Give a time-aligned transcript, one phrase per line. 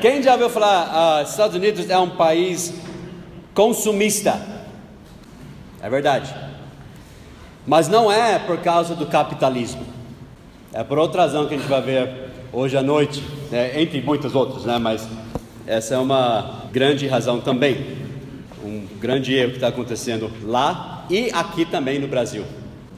[0.00, 2.74] Quem já ouviu falar, uh, Estados Unidos é um país
[3.54, 4.40] consumista?
[5.80, 6.34] É verdade.
[7.66, 9.84] Mas não é por causa do capitalismo.
[10.72, 13.80] É por outra razão que a gente vai ver hoje à noite, né?
[13.80, 14.78] entre muitas outras, né?
[14.78, 15.08] Mas
[15.66, 17.96] essa é uma grande razão também.
[18.62, 22.44] Um grande erro que está acontecendo lá e aqui também no Brasil.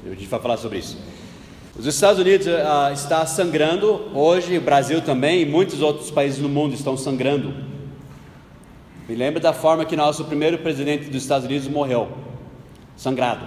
[0.04, 0.98] A gente vai falar sobre isso.
[1.78, 6.48] Os Estados Unidos uh, está sangrando hoje, o Brasil também, e muitos outros países no
[6.48, 7.54] mundo estão sangrando.
[9.08, 12.08] Me lembra da forma que nosso primeiro presidente dos Estados Unidos morreu,
[12.96, 13.46] sangrado.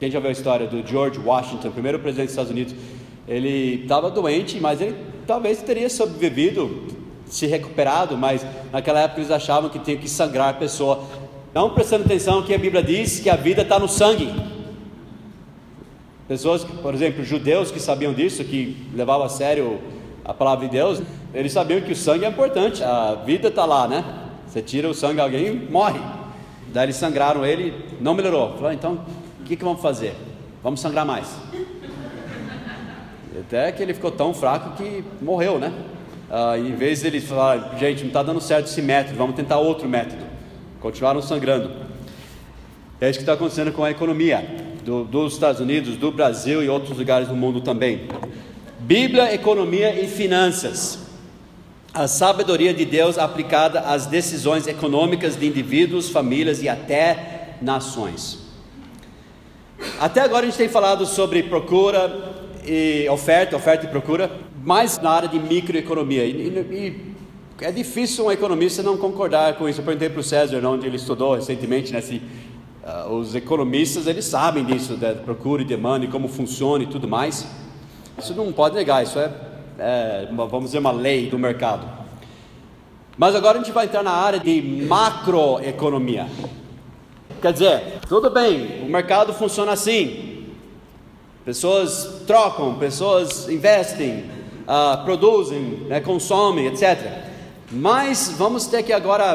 [0.00, 2.74] Quem já viu a história do George Washington, primeiro presidente dos Estados Unidos?
[3.28, 6.86] Ele estava doente, mas ele talvez teria sobrevivido,
[7.26, 11.04] se recuperado, mas naquela época eles achavam que tinha que sangrar a pessoa.
[11.52, 14.32] Não prestando atenção que a Bíblia diz que a vida está no sangue.
[16.28, 19.80] Pessoas, por exemplo, judeus que sabiam disso, que levavam a sério
[20.24, 21.02] a palavra de Deus,
[21.34, 24.04] eles sabiam que o sangue é importante, a vida está lá, né?
[24.46, 26.00] Você tira o sangue de alguém, morre.
[26.68, 28.54] Daí eles sangraram ele, não melhorou.
[28.54, 29.04] Falou, então,
[29.40, 30.14] o que, que vamos fazer?
[30.62, 31.36] Vamos sangrar mais.
[33.40, 35.72] Até que ele ficou tão fraco que morreu, né?
[36.30, 39.88] Ah, em vez dele falar, gente, não está dando certo esse método, vamos tentar outro
[39.88, 40.24] método.
[40.80, 41.70] Continuaram sangrando.
[43.00, 46.68] É isso que está acontecendo com a economia do, dos Estados Unidos, do Brasil e
[46.68, 48.08] outros lugares do mundo também.
[48.80, 50.98] Bíblia, economia e finanças.
[51.94, 58.38] A sabedoria de Deus aplicada às decisões econômicas de indivíduos, famílias e até nações.
[60.00, 62.32] Até agora a gente tem falado sobre procura
[62.64, 64.30] e oferta, oferta e procura,
[64.64, 66.24] mais na área de microeconomia.
[66.24, 67.12] E, e,
[67.60, 69.80] é difícil um economista não concordar com isso.
[69.80, 72.20] Eu perguntei para o César, onde ele estudou recentemente, né, se
[72.82, 77.06] Uh, os economistas eles sabem disso, da procura e demanda e como funciona e tudo
[77.06, 77.46] mais.
[78.18, 79.30] Isso não pode negar, isso é,
[79.78, 81.86] é vamos dizer, uma lei do mercado.
[83.16, 86.26] Mas agora a gente vai entrar na área de macroeconomia.
[87.40, 90.46] Quer dizer, tudo bem, o mercado funciona assim.
[91.44, 94.24] Pessoas trocam, pessoas investem,
[94.62, 97.31] uh, produzem, né, consomem, etc.
[97.72, 99.34] Mas vamos ter que agora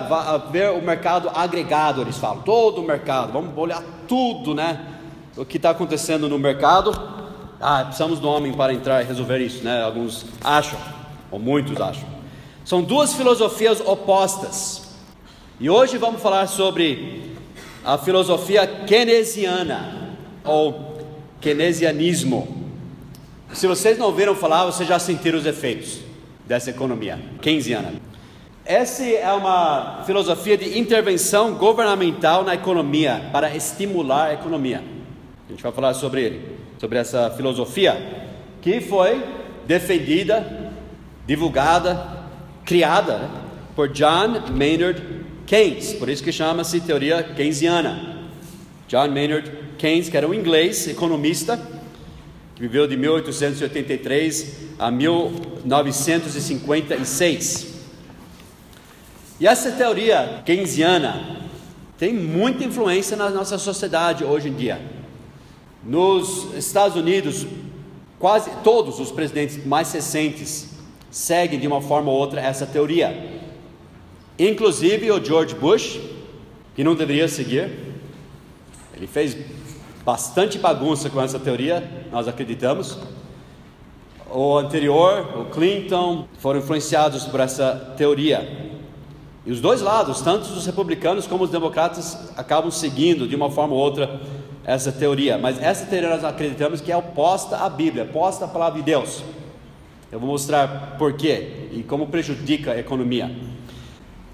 [0.51, 4.79] ver o mercado agregado, eles falam, todo o mercado, vamos olhar tudo, né?
[5.35, 6.91] O que está acontecendo no mercado.
[7.59, 9.83] Ah, precisamos do homem para entrar e resolver isso, né?
[9.83, 10.77] Alguns acham,
[11.31, 12.07] ou muitos acham.
[12.63, 14.95] São duas filosofias opostas.
[15.59, 17.35] E hoje vamos falar sobre
[17.83, 20.95] a filosofia keynesiana, ou
[21.41, 22.69] keynesianismo.
[23.51, 25.99] Se vocês não ouviram falar, vocês já sentiram os efeitos
[26.45, 28.06] dessa economia keynesiana.
[28.67, 34.83] Essa é uma filosofia de intervenção governamental na economia, para estimular a economia.
[35.47, 36.41] A gente vai falar sobre ele,
[36.78, 37.95] sobre essa filosofia,
[38.61, 39.23] que foi
[39.66, 40.73] defendida,
[41.25, 42.25] divulgada,
[42.66, 43.29] criada né,
[43.73, 45.01] por John Maynard
[45.45, 48.28] Keynes, por isso que chama-se teoria keynesiana.
[48.89, 51.57] John Maynard Keynes, que era um inglês, economista,
[52.53, 57.76] que viveu de 1883 a 1956.
[59.39, 61.47] E essa teoria keynesiana
[61.97, 64.81] tem muita influência na nossa sociedade hoje em dia.
[65.83, 67.45] Nos Estados Unidos,
[68.19, 70.69] quase todos os presidentes mais recentes
[71.11, 73.41] seguem de uma forma ou outra essa teoria.
[74.39, 75.99] Inclusive o George Bush,
[76.75, 77.69] que não deveria seguir,
[78.95, 79.37] ele fez
[80.03, 82.97] bastante bagunça com essa teoria, nós acreditamos.
[84.29, 88.66] O anterior, o Clinton, foram influenciados por essa teoria.
[89.47, 93.74] E os dois lados, tanto os republicanos como os democratas, acabam seguindo de uma forma
[93.74, 94.19] ou outra
[94.66, 95.38] essa teoria.
[95.38, 99.24] Mas essa teoria nós acreditamos que é oposta à Bíblia, oposta à palavra de Deus.
[100.12, 103.34] Eu vou mostrar por quê e como prejudica a economia.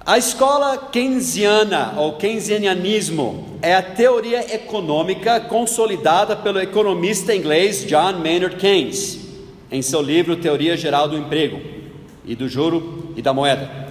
[0.03, 8.55] A escola keynesiana ou keynesianismo é a teoria econômica consolidada pelo economista inglês John Maynard
[8.55, 9.19] Keynes
[9.71, 11.61] em seu livro Teoria Geral do Emprego
[12.25, 13.82] e do Juro e da Moeda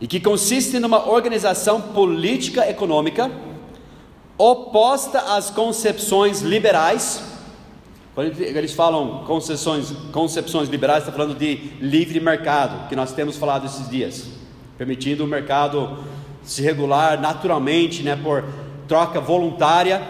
[0.00, 3.30] e que consiste numa organização política econômica
[4.38, 7.22] oposta às concepções liberais.
[8.14, 13.66] Quando eles falam concepções, concepções liberais, está falando de livre mercado, que nós temos falado
[13.66, 14.28] esses dias,
[14.78, 15.98] permitindo o mercado
[16.42, 18.44] se regular naturalmente, né, por
[18.88, 20.02] troca voluntária.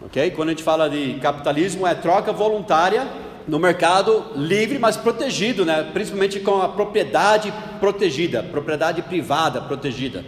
[0.00, 0.30] Ok?
[0.30, 3.08] Quando a gente fala de capitalismo, é troca voluntária
[3.48, 5.88] no mercado livre, mas protegido, né?
[5.92, 10.22] principalmente com a propriedade protegida, propriedade privada protegida,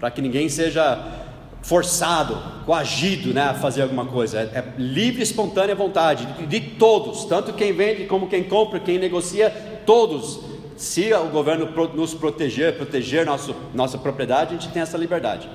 [0.00, 1.22] para que ninguém seja
[1.62, 2.36] forçado,
[2.66, 4.40] coagido né, a fazer alguma coisa.
[4.40, 9.50] É, é livre, espontânea vontade de, todos, tanto quem vende como quem compra, quem negocia,
[9.86, 10.40] todos
[10.76, 15.48] se o governo nos proteger, proteger nosso, nossa propriedade, a gente tem essa liberdade.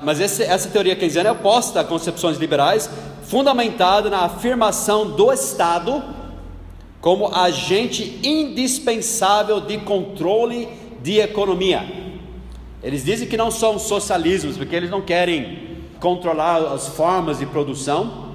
[0.00, 2.88] Mas esse, essa teoria keynesiana é oposta a concepções liberais,
[3.24, 6.19] fundamentada na afirmação do Estado
[7.00, 10.68] como agente indispensável de controle
[11.02, 11.82] de economia.
[12.82, 18.30] Eles dizem que não são socialismos, porque eles não querem controlar as formas de produção,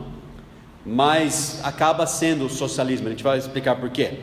[0.86, 3.08] mas acaba sendo socialismo.
[3.08, 4.20] A gente vai explicar por quê.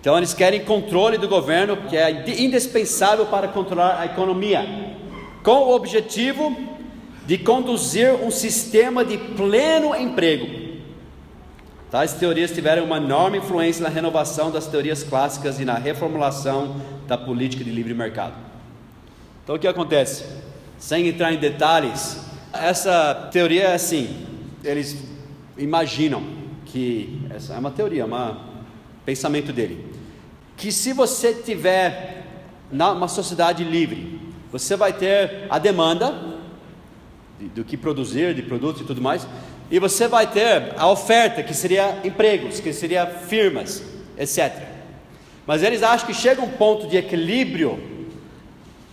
[0.00, 4.66] Então eles querem controle do governo, que é indispensável para controlar a economia
[5.42, 6.56] com o objetivo
[7.26, 10.69] de conduzir um sistema de pleno emprego.
[11.90, 16.76] Tais teorias tiveram uma enorme influência na renovação das teorias clássicas e na reformulação
[17.08, 18.34] da política de livre mercado.
[19.42, 20.24] Então o que acontece?
[20.78, 24.24] Sem entrar em detalhes, essa teoria é assim:
[24.62, 25.02] eles
[25.58, 26.22] imaginam
[26.64, 28.36] que essa é uma teoria, um
[29.04, 29.92] pensamento dele,
[30.56, 32.24] que se você tiver
[32.70, 34.20] uma sociedade livre,
[34.52, 36.38] você vai ter a demanda
[37.54, 39.26] do que produzir, de produtos e tudo mais,
[39.70, 43.82] e você vai ter a oferta, que seria empregos, que seria firmas,
[44.18, 44.52] etc.
[45.46, 47.78] Mas eles acham que chega um ponto de equilíbrio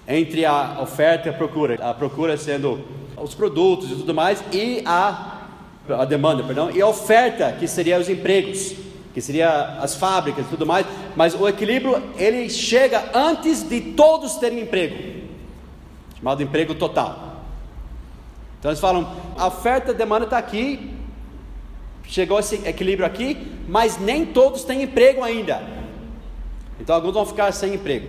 [0.07, 2.85] entre a oferta e a procura, a procura sendo
[3.17, 5.47] os produtos e tudo mais, e a,
[5.89, 8.75] a demanda, perdão, e a oferta, que seria os empregos,
[9.13, 10.85] que seria as fábricas e tudo mais,
[11.15, 15.17] mas o equilíbrio ele chega antes de todos terem emprego
[16.17, 17.36] chamado emprego total.
[18.59, 20.91] Então eles falam: a oferta e a demanda está aqui,
[22.03, 25.61] chegou esse equilíbrio aqui, mas nem todos têm emprego ainda.
[26.79, 28.07] Então alguns vão ficar sem emprego.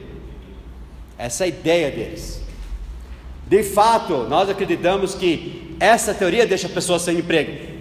[1.16, 2.42] Essa é a ideia deles.
[3.46, 7.78] De fato, nós acreditamos que essa teoria deixa pessoas sem emprego.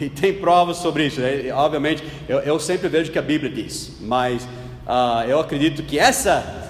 [0.00, 1.20] E tem provas sobre isso.
[1.20, 1.52] Né?
[1.52, 6.61] Obviamente, eu, eu, sempre vejo que a Bíblia diz, mas uh, eu acredito que essa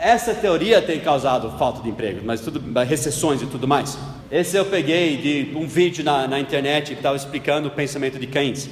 [0.00, 3.98] essa teoria tem causado falta de emprego, mas tudo, recessões e tudo mais.
[4.30, 8.26] Esse eu peguei de um vídeo na, na internet que estava explicando o pensamento de
[8.26, 8.68] Keynes.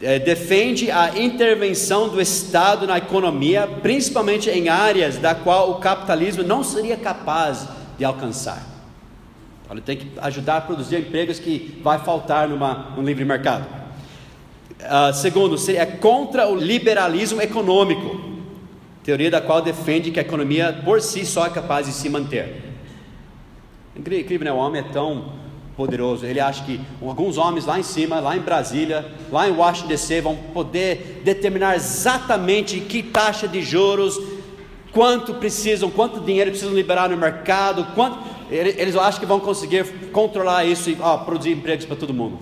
[0.00, 6.42] É, defende a intervenção do Estado na economia, principalmente em áreas da qual o capitalismo
[6.42, 7.66] não seria capaz
[7.96, 8.62] de alcançar.
[9.70, 13.66] Ele tem que ajudar a produzir empregos que vai faltar numa, num livre mercado.
[14.78, 18.35] Uh, segundo, é contra o liberalismo econômico
[19.06, 22.60] teoria da qual defende que a economia por si só é capaz de se manter.
[23.94, 24.52] Incrível, né?
[24.52, 25.32] O homem é tão
[25.76, 26.26] poderoso.
[26.26, 30.20] Ele acha que alguns homens lá em cima, lá em Brasília, lá em Washington DC,
[30.22, 34.20] vão poder determinar exatamente que taxa de juros,
[34.90, 38.18] quanto precisam, quanto dinheiro precisam liberar no mercado, quanto.
[38.50, 42.40] Eles acham que vão conseguir controlar isso e ó, produzir empregos para todo mundo.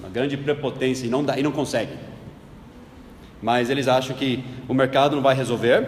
[0.00, 2.13] Uma grande prepotência e não, dá, e não conseguem
[3.44, 5.86] mas eles acham que o mercado não vai resolver.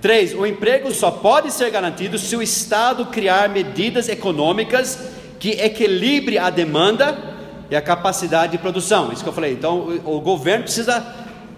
[0.00, 5.10] Três, o emprego só pode ser garantido se o Estado criar medidas econômicas
[5.40, 7.18] que equilibre a demanda
[7.68, 9.12] e a capacidade de produção.
[9.12, 9.52] Isso que eu falei.
[9.52, 11.04] Então, o, governo precisa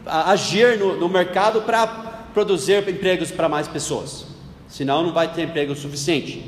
[0.06, 1.88] agir no, no mercado para
[2.32, 4.24] produzir empregos para mais pessoas.
[4.66, 6.42] Senão, não vai ter emprego suficiente.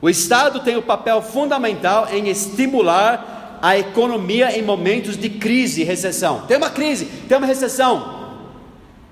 [0.00, 5.84] O Estado tem o papel fundamental em estimular a economia em momentos de crise e
[5.84, 6.46] recessão.
[6.48, 8.21] Tem uma crise, tem uma recessão.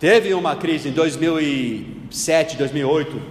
[0.01, 3.23] Teve uma crise em 2007, 2008,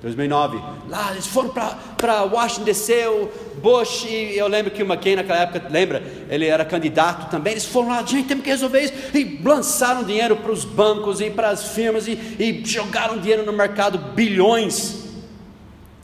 [0.00, 0.62] 2009.
[0.88, 3.28] Lá eles foram para Washington DC, o
[3.60, 6.00] Bush, e eu lembro que o McCain naquela época, lembra?
[6.30, 7.54] Ele era candidato também.
[7.54, 8.92] Eles foram lá, gente, temos que resolver isso.
[9.12, 13.52] E lançaram dinheiro para os bancos e para as firmas e, e jogaram dinheiro no
[13.52, 15.06] mercado, bilhões.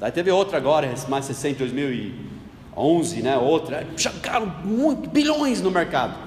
[0.00, 3.38] Aí teve outra agora, mais recente, 2011, né?
[3.38, 6.18] Outra, jogaram muito, bilhões no mercado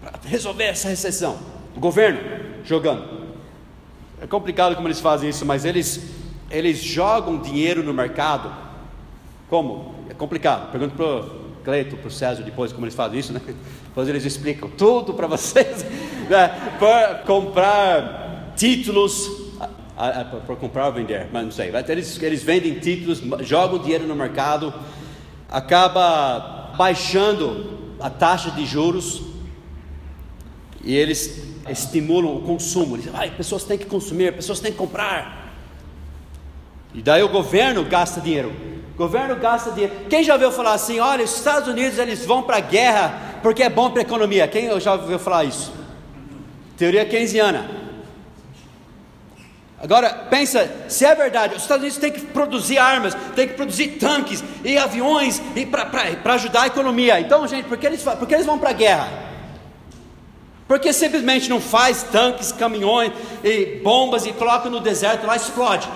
[0.00, 1.59] para resolver essa recessão.
[1.76, 2.20] O governo
[2.64, 3.20] jogando.
[4.20, 6.10] É complicado como eles fazem isso, mas eles,
[6.50, 8.52] eles jogam dinheiro no mercado.
[9.48, 9.94] Como?
[10.10, 10.70] É complicado.
[10.70, 13.40] Pergunto para o Cleito, para o César depois como eles fazem isso, né?
[13.90, 15.84] Depois eles explicam tudo para vocês.
[16.30, 16.46] Né?
[16.78, 19.28] Para comprar títulos,
[20.46, 21.72] para comprar ou vender, mas não sei.
[21.88, 24.72] Eles, eles vendem títulos, jogam dinheiro no mercado,
[25.48, 29.22] acaba baixando a taxa de juros
[30.82, 32.96] e eles estimulam o consumo.
[32.96, 35.52] Dizem, ah, pessoas têm que consumir, pessoas têm que comprar.
[36.94, 38.52] E daí o governo gasta dinheiro.
[38.94, 39.94] O governo gasta dinheiro.
[40.08, 40.98] Quem já ouviu falar assim?
[40.98, 44.48] Olha, os Estados Unidos eles vão para a guerra porque é bom para a economia.
[44.48, 45.72] Quem já ouviu falar isso?
[46.76, 47.78] Teoria keynesiana.
[49.82, 53.96] Agora, pensa, se é verdade, os Estados Unidos têm que produzir armas, têm que produzir
[53.98, 57.18] tanques e aviões e para ajudar a economia.
[57.18, 59.29] Então, gente, por que eles, por que eles vão para a guerra?
[60.70, 63.10] Porque simplesmente não faz tanques, caminhões
[63.42, 65.88] e bombas e coloca no deserto lá explode.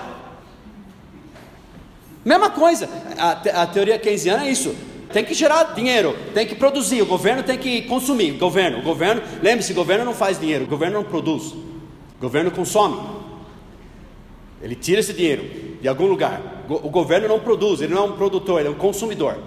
[2.25, 4.75] Mesma coisa, a, a teoria keynesiana é isso.
[5.13, 8.33] Tem que gerar dinheiro, tem que produzir, o governo tem que consumir.
[8.33, 11.53] Governo, governo, lembre-se, o governo não faz dinheiro, o governo não produz.
[11.53, 13.01] O governo consome.
[14.61, 16.65] Ele tira esse dinheiro de algum lugar.
[16.69, 19.39] O governo não produz, ele não é um produtor, ele é um consumidor.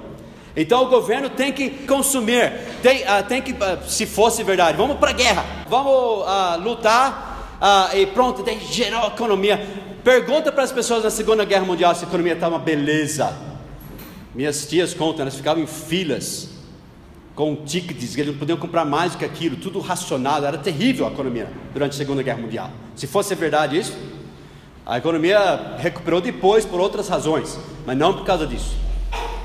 [0.59, 4.97] Então o governo tem que consumir, tem, uh, tem que, uh, se fosse verdade, vamos
[4.97, 7.25] para a guerra, vamos uh, lutar
[7.95, 9.63] e pronto, tem que gerar a economia.
[10.03, 13.35] Pergunta para as pessoas na Segunda Guerra Mundial se a economia estava uma beleza.
[14.33, 16.49] Minhas tias contam, elas ficavam em filas
[17.35, 21.11] com tickets, eles não podiam comprar mais do que aquilo, tudo racionado, era terrível a
[21.11, 22.71] economia durante a Segunda Guerra Mundial.
[22.95, 23.95] Se fosse verdade isso,
[24.83, 28.86] a economia recuperou depois por outras razões, mas não por causa disso.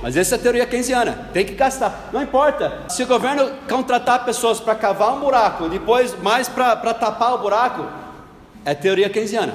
[0.02, 2.11] Mas essa é a teoria keynesiana, tem que gastar.
[2.12, 7.35] Não importa, se o governo contratar pessoas para cavar um buraco, depois mais para tapar
[7.35, 7.87] o buraco,
[8.64, 9.54] é teoria keynesiana.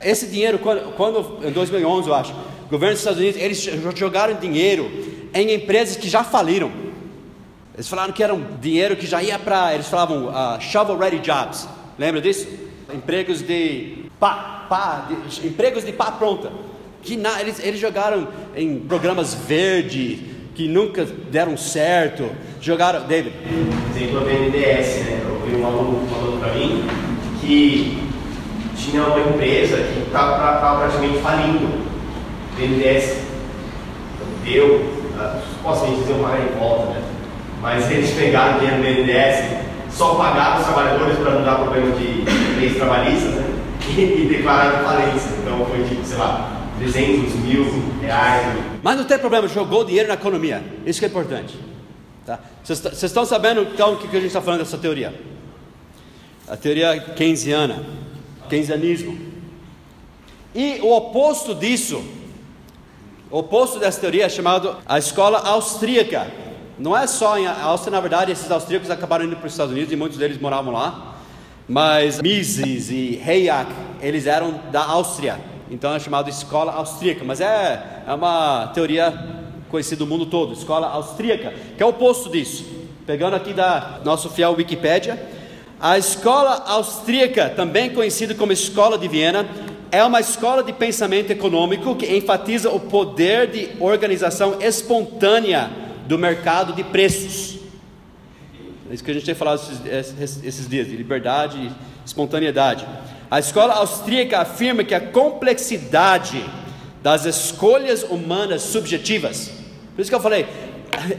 [0.00, 3.58] Esse dinheiro, quando, quando, em 2011 eu acho, o governo dos Estados Unidos, eles
[3.94, 4.90] jogaram dinheiro
[5.34, 6.72] em empresas que já faliram.
[7.74, 11.18] Eles falaram que era um dinheiro que já ia para, eles falavam uh, shovel ready
[11.18, 11.68] jobs.
[11.98, 12.48] Lembra disso?
[12.92, 16.50] Empregos de pá, pá, de, empregos de pá pronta
[17.14, 22.30] eles, eles jogaram em programas verde, que nunca deram certo.
[22.60, 23.34] Jogaram, David.
[23.94, 25.20] Exemplo, BNDES, né?
[25.24, 26.82] Eu vi um aluno falando para mim
[27.40, 28.02] que
[28.76, 31.86] tinha uma empresa que estava praticamente falindo.
[32.52, 33.18] A BNDES
[34.44, 35.04] deu,
[35.62, 37.02] posso dizer uma revolta, né?
[37.60, 39.44] Mas eles pegaram o dinheiro do BNDES,
[39.90, 42.24] só pagaram os trabalhadores para não dar problema de
[42.58, 43.44] leis trabalhistas, né?
[43.96, 45.30] E, e declararam falência.
[45.42, 47.64] Então foi tipo, sei lá, 300 mil
[48.00, 48.58] reais.
[48.82, 50.62] Mas não tem problema, jogou dinheiro na economia.
[50.84, 51.58] Isso que é importante.
[52.24, 52.40] Tá?
[52.62, 55.14] Vocês tá, estão sabendo então o que a gente está falando dessa teoria?
[56.48, 57.84] A teoria keynesiana,
[58.48, 59.18] keynesianismo.
[60.54, 62.02] E o oposto disso,
[63.30, 66.30] o oposto dessa teoria é chamado a escola austríaca.
[66.78, 69.92] Não é só em Áustria, na verdade, esses austríacos acabaram indo para os Estados Unidos
[69.92, 71.16] e muitos deles moravam lá.
[71.66, 78.02] Mas Mises e Hayek, eles eram da Áustria então é chamado escola austríaca, mas é,
[78.06, 79.12] é uma teoria
[79.68, 82.64] conhecida no mundo todo, escola austríaca, que é o oposto disso.
[83.04, 85.20] Pegando aqui da nosso fiel Wikipédia,
[85.78, 89.46] a escola austríaca, também conhecida como escola de Viena,
[89.90, 95.70] é uma escola de pensamento econômico que enfatiza o poder de organização espontânea
[96.06, 97.58] do mercado de preços.
[98.90, 101.70] É isso que a gente tem falado esses, esses dias, de liberdade e
[102.04, 102.86] espontaneidade.
[103.30, 106.44] A escola austríaca afirma que a complexidade
[107.02, 109.50] das escolhas humanas subjetivas,
[109.94, 110.46] por isso que eu falei,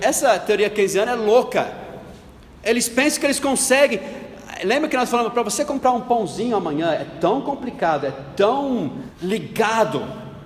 [0.02, 1.72] essa teoria keynesiana é louca.
[2.64, 4.00] Eles pensam que eles conseguem.
[4.64, 8.92] Lembra que nós falamos para você comprar um pãozinho amanhã é tão complicado, é tão
[9.22, 10.04] ligado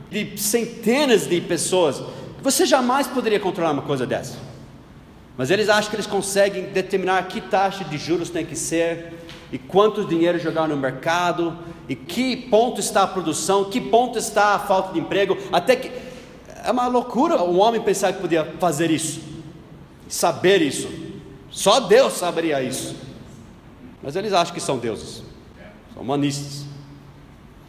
[0.10, 2.02] de centenas de pessoas,
[2.42, 4.51] você jamais poderia controlar uma coisa dessa.
[5.38, 9.14] Mas eles acham que eles conseguem determinar que taxa de juros tem que ser,
[9.52, 11.58] e quanto dinheiro jogar no mercado,
[11.88, 15.92] e que ponto está a produção, que ponto está a falta de emprego, até que
[16.64, 19.22] é uma loucura um homem pensar que podia fazer isso,
[20.08, 20.90] saber isso.
[21.50, 22.96] Só Deus saberia isso.
[24.02, 25.24] Mas eles acham que são deuses,
[25.94, 26.71] são humanistas.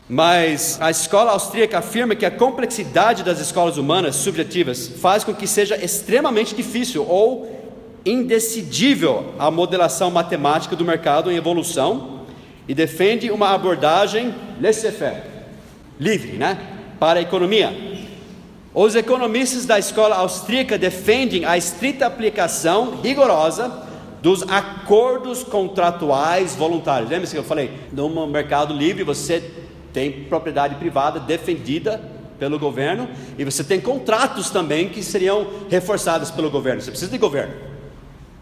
[0.09, 5.47] Mas a escola austríaca afirma que a complexidade das escolas humanas subjetivas faz com que
[5.47, 7.61] seja extremamente difícil ou
[8.05, 12.23] indecidível a modelação matemática do mercado em evolução
[12.67, 15.23] e defende uma abordagem laissez-faire,
[15.99, 16.59] livre, né,
[16.99, 17.93] para a economia.
[18.75, 23.87] Os economistas da escola austríaca defendem a estrita aplicação rigorosa
[24.23, 27.11] dos acordos contratuais voluntários.
[27.11, 27.71] Lembra-se que eu falei?
[27.93, 29.43] No mercado livre você
[29.93, 32.01] tem propriedade privada defendida
[32.39, 33.09] pelo governo
[33.39, 36.81] e você tem contratos também que seriam reforçados pelo governo.
[36.81, 37.55] Você precisa de governo.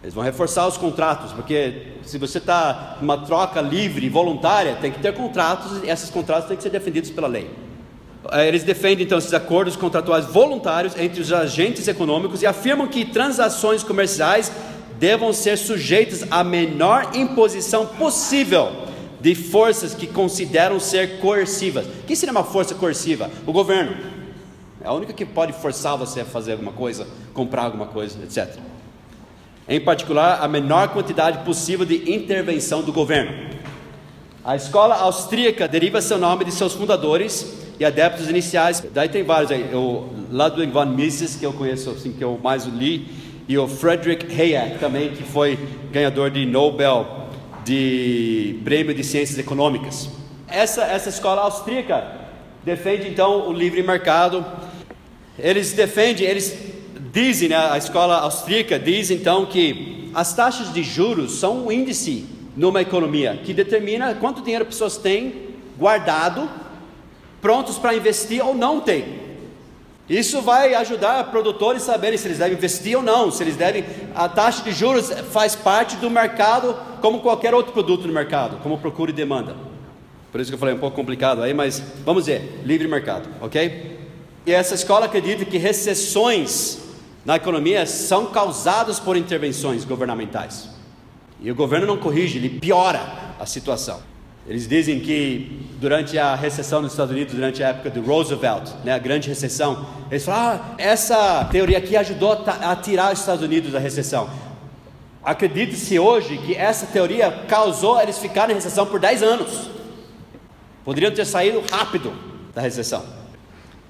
[0.01, 4.99] Eles vão reforçar os contratos, porque se você está numa troca livre, voluntária, tem que
[4.99, 7.47] ter contratos e esses contratos têm que ser defendidos pela lei.
[8.31, 13.05] Eh, eles defendem então esses acordos contratuais voluntários entre os agentes econômicos e afirmam que
[13.05, 14.51] transações comerciais
[14.97, 18.89] devam ser sujeitas à menor imposição possível
[19.21, 21.85] de forças que consideram ser coercivas.
[22.07, 23.29] Quem seria uma força coerciva?
[23.45, 23.95] O governo.
[24.83, 28.71] É a única que pode forçar você a fazer alguma coisa, comprar alguma coisa, etc
[29.71, 33.31] em particular a menor quantidade possível de intervenção do governo.
[34.43, 38.83] A escola austríaca deriva seu nome de seus fundadores e adeptos iniciais.
[38.93, 39.73] Daí tem vários aí.
[39.73, 43.07] O Ludwig von Mises, que eu conheço, assim, que eu mais li,
[43.47, 45.57] e o Frederick Hayek também, que foi
[45.91, 47.29] ganhador de Nobel
[47.63, 50.09] de Prêmio de Ciências Econômicas.
[50.47, 52.19] Essa, essa escola austríaca
[52.63, 54.45] defende então o livre mercado.
[55.37, 56.57] Eles defendem, eles
[57.11, 62.25] dizem, né, a escola austríaca diz então que as taxas de juros são um índice
[62.55, 66.49] numa economia que determina quanto dinheiro pessoas têm guardado,
[67.41, 69.20] prontos para investir ou não têm.
[70.11, 73.85] Isso vai ajudar produtores a saberem se eles devem investir ou não, se eles devem.
[74.13, 78.77] A taxa de juros faz parte do mercado, como qualquer outro produto no mercado, como
[78.77, 79.55] procura e demanda.
[80.29, 83.99] Por isso que eu falei um pouco complicado aí, mas vamos ver, livre mercado, ok?
[84.45, 86.79] E essa escola acredita que recessões
[87.23, 90.71] na economia são causadas por intervenções governamentais.
[91.39, 93.01] E o governo não corrige, ele piora
[93.39, 94.01] a situação.
[94.47, 98.93] Eles dizem que durante a recessão nos Estados Unidos, durante a época do Roosevelt, né,
[98.93, 103.71] a grande recessão, eles falam: ah, essa teoria aqui ajudou a tirar os Estados Unidos
[103.71, 104.29] da recessão.
[105.23, 109.69] Acredite-se hoje que essa teoria causou eles ficarem em recessão por 10 anos.
[110.83, 112.11] Poderiam ter saído rápido
[112.55, 113.03] da recessão.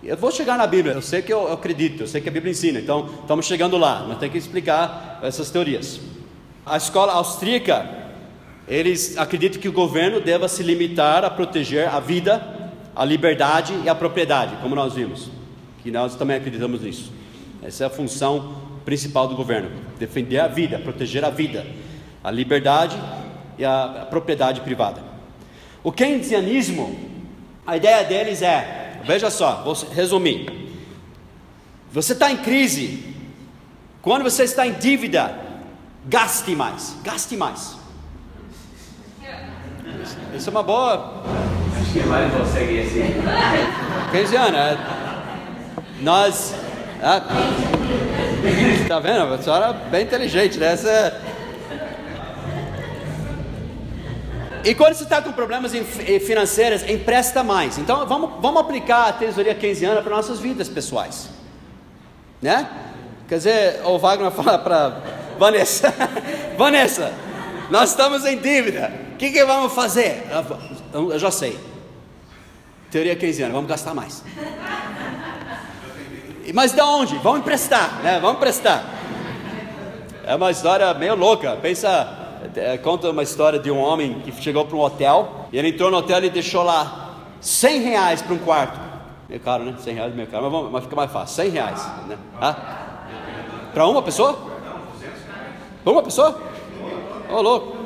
[0.03, 2.51] Eu vou chegar na Bíblia, eu sei que eu, acredito, eu sei que a Bíblia
[2.51, 6.01] ensina, então estamos chegando lá, mas tem que explicar essas teorias.
[6.65, 8.01] A escola austríaca
[8.67, 13.89] eles acreditam que o governo deva se limitar a proteger a vida, a liberdade e
[13.89, 15.29] a propriedade, como nós vimos,
[15.81, 17.11] que nós também acreditamos nisso.
[17.63, 21.65] Essa é a função principal do governo: defender a vida, proteger a vida,
[22.23, 22.97] a liberdade
[23.57, 25.01] e a, a propriedade privada.
[25.83, 26.97] O keynesianismo,
[27.65, 30.61] a ideia deles é, veja só, vou resumir.
[31.91, 33.03] Você está em crise,
[34.01, 35.37] quando você está em dívida,
[36.05, 37.80] gaste mais, gaste mais.
[40.33, 41.21] Isso é uma boa.
[41.79, 43.13] Acho que mais consegue assim.
[44.11, 44.77] Keynesiana, é.
[46.01, 46.55] nós.
[48.81, 49.33] Está vendo?
[49.33, 50.73] A senhora é bem inteligente, né?
[50.73, 50.89] Essa...
[50.89, 51.21] É-
[54.63, 55.71] e quando você está com problemas
[56.25, 57.79] financeiros, empresta mais.
[57.79, 61.29] Então vamos, vamos aplicar a tesouraria keynesiana para nossas vidas pessoais.
[62.41, 62.67] Né?
[63.27, 65.01] Quer dizer, o Wagner fala para
[65.39, 65.93] Vanessa:
[66.57, 67.11] Vanessa,
[67.71, 70.23] nós estamos em dívida que, que vamos fazer?
[70.91, 71.55] Eu já sei.
[72.89, 74.23] Teoria keynesiana, vamos gastar mais.
[76.51, 77.15] Mas de onde?
[77.19, 78.19] Vamos emprestar, né?
[78.19, 78.83] Vamos emprestar.
[80.25, 81.55] É uma história meio louca.
[81.57, 85.69] Pensa, é, conta uma história de um homem que chegou para um hotel e ele
[85.69, 88.79] entrou no hotel e deixou lá 100 reais para um quarto.
[89.29, 89.75] Meio caro, né?
[89.77, 91.35] 100 reais meio caro, mas, vamos, mas fica mais fácil.
[91.35, 92.17] 100 reais, né?
[92.41, 92.55] Ah?
[93.71, 94.35] Para uma pessoa?
[95.83, 96.41] Para uma pessoa?
[97.29, 97.77] Ô, oh, louco.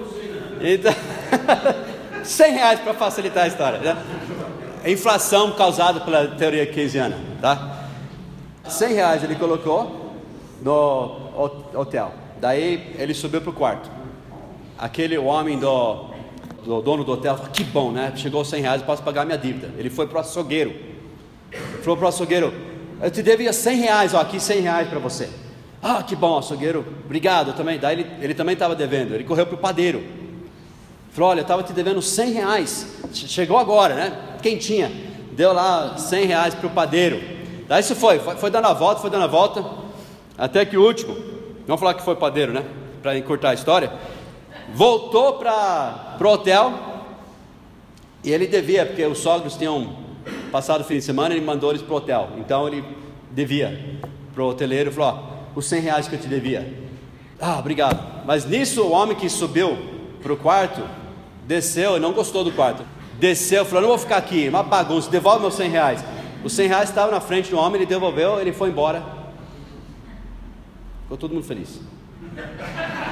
[0.62, 0.96] Então...
[2.24, 3.80] 100 reais para facilitar a história.
[3.80, 3.98] Né?
[4.86, 7.18] Inflação causada pela teoria keynesiana.
[7.42, 7.88] Tá?
[8.68, 10.14] 100 reais ele colocou
[10.62, 11.32] no
[11.74, 12.12] hotel.
[12.40, 13.90] Daí ele subiu para o quarto.
[14.78, 16.10] Aquele homem do,
[16.64, 18.12] do, dono do hotel falou: Que bom, né?
[18.16, 19.72] Chegou 100 reais, posso pagar minha dívida.
[19.78, 20.74] Ele foi para o açougueiro.
[21.82, 22.54] Falou para o açougueiro:
[23.02, 25.30] Eu te devia 100 reais, ó, aqui 100 reais para você.
[25.82, 27.80] Ah, que bom, açougueiro, obrigado também.
[27.80, 29.14] Daí ele, ele também estava devendo.
[29.14, 30.04] Ele correu para o padeiro.
[31.16, 32.88] Falou: Olha, eu estava te devendo 100 reais.
[33.14, 34.38] Chegou agora, né?
[34.42, 34.92] Quem tinha?
[35.32, 37.22] Deu lá 100 reais para o padeiro.
[37.70, 39.64] Daí isso foi, foi, foi dando a volta, foi dando a volta.
[40.38, 41.16] Até que o último,
[41.66, 42.66] vamos falar que foi padeiro, né?
[43.02, 43.94] Para encurtar a história.
[44.74, 46.74] Voltou para o hotel.
[48.22, 49.96] E ele devia, porque os sogros tinham
[50.52, 52.30] passado o fim de semana, ele mandou eles para o hotel.
[52.38, 52.84] Então ele
[53.32, 54.02] devia
[54.34, 55.14] para o hoteleiro falou:
[55.56, 56.86] Ó, os 100 reais que eu te devia.
[57.40, 58.26] Ah, obrigado.
[58.26, 59.78] Mas nisso o homem que subiu
[60.22, 61.05] para o quarto
[61.46, 62.86] desceu não gostou do quarto.
[63.20, 66.04] Desceu, falou: Não vou ficar aqui, uma bagunça, devolve meus 100 reais.
[66.44, 69.04] Os 100 reais estavam na frente do homem, ele devolveu, ele foi embora.
[71.04, 71.80] Ficou todo mundo feliz.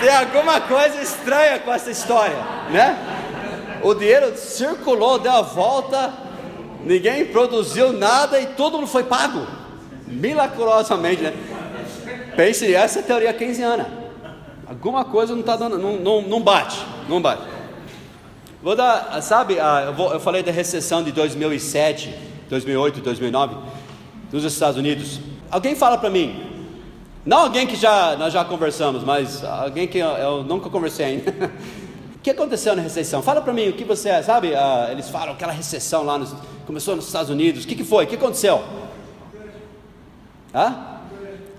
[0.00, 2.36] Tem alguma coisa estranha com essa história,
[2.70, 2.98] né?
[3.82, 6.12] O dinheiro circulou, deu a volta,
[6.84, 9.46] ninguém produziu nada e todo mundo foi pago.
[10.06, 11.34] Milagrosamente, né?
[12.34, 13.99] Pense, essa é a teoria keynesiana.
[14.70, 16.78] Alguma coisa não está dando, não, não, não bate,
[17.08, 17.42] não bate.
[18.62, 22.14] Vou dar, sabe, eu, vou, eu falei da recessão de 2007,
[22.48, 23.56] 2008, 2009
[24.30, 25.18] dos Estados Unidos.
[25.50, 26.40] Alguém fala para mim,
[27.26, 31.32] não alguém que já nós já conversamos, mas alguém que eu, nunca conversei ainda.
[32.14, 33.20] o que aconteceu na recessão?
[33.22, 34.52] Fala para mim o que você é, sabe?
[34.52, 36.32] Uh, eles falam aquela recessão lá nos,
[36.64, 37.64] começou nos Estados Unidos.
[37.64, 38.04] O que, que foi?
[38.04, 38.62] O que aconteceu?
[40.54, 41.00] Hã?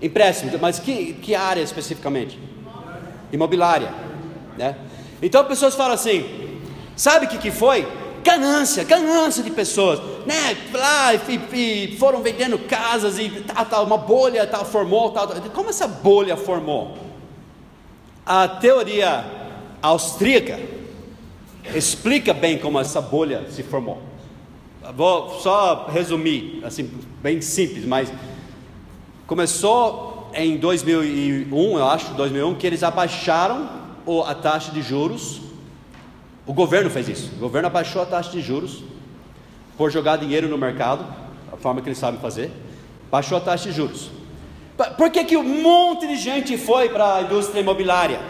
[0.00, 2.51] Empréstimo, mas que, que área especificamente?
[3.32, 3.92] Imobiliária.
[4.56, 4.76] Né?
[5.20, 6.60] Então pessoas falam assim:
[6.94, 7.86] sabe o que, que foi?
[8.22, 9.98] Ganância, ganância de pessoas.
[10.24, 13.28] né, lá, e, e foram vendendo casas e
[13.68, 15.40] tal, uma bolha tal, formou, tal, tal.
[15.50, 16.96] Como essa bolha formou?
[18.24, 19.24] A teoria
[19.82, 20.60] austríaca
[21.74, 24.00] explica bem como essa bolha se formou.
[24.94, 26.90] Vou só resumir, assim,
[27.20, 28.12] bem simples, mas
[29.26, 33.68] começou em 2001, eu acho, 2001, que eles abaixaram
[34.26, 35.40] a taxa de juros.
[36.46, 37.32] O governo fez isso.
[37.36, 38.82] O governo abaixou a taxa de juros
[39.76, 41.04] por jogar dinheiro no mercado,
[41.52, 42.50] a forma que eles sabem fazer.
[43.10, 44.10] Baixou a taxa de juros.
[44.96, 48.20] Por que, que um monte de gente foi para a indústria imobiliária?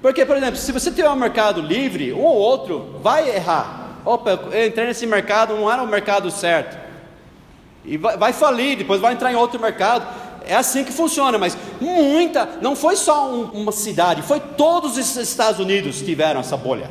[0.00, 4.00] Porque, por exemplo, se você tiver um mercado livre, um ou outro vai errar.
[4.04, 6.76] Opa, eu entrei nesse mercado, não era o mercado certo.
[7.84, 10.06] E vai, vai falir, depois vai entrar em outro mercado.
[10.46, 15.16] É assim que funciona, mas muita, não foi só um, uma cidade, foi todos os
[15.16, 16.90] Estados Unidos que tiveram essa bolha.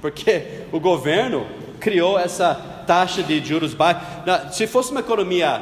[0.00, 1.46] Porque o governo
[1.80, 2.54] criou essa
[2.86, 4.00] taxa de juros baixa.
[4.52, 5.60] Se fosse uma economia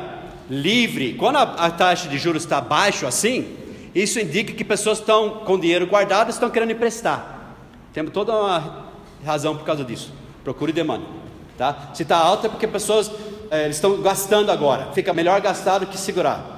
[0.48, 3.56] livre, quando a, a taxa de juros está baixo assim,
[3.94, 7.56] isso indica que pessoas estão com dinheiro guardado, estão querendo emprestar.
[7.92, 8.86] Temos toda uma
[9.24, 10.12] razão por causa disso
[10.46, 11.04] procura e demanda.
[11.58, 11.90] Tá?
[11.92, 13.10] Se está alto é porque pessoas
[13.50, 14.92] é, estão gastando agora.
[14.92, 16.55] Fica melhor gastar do que segurar.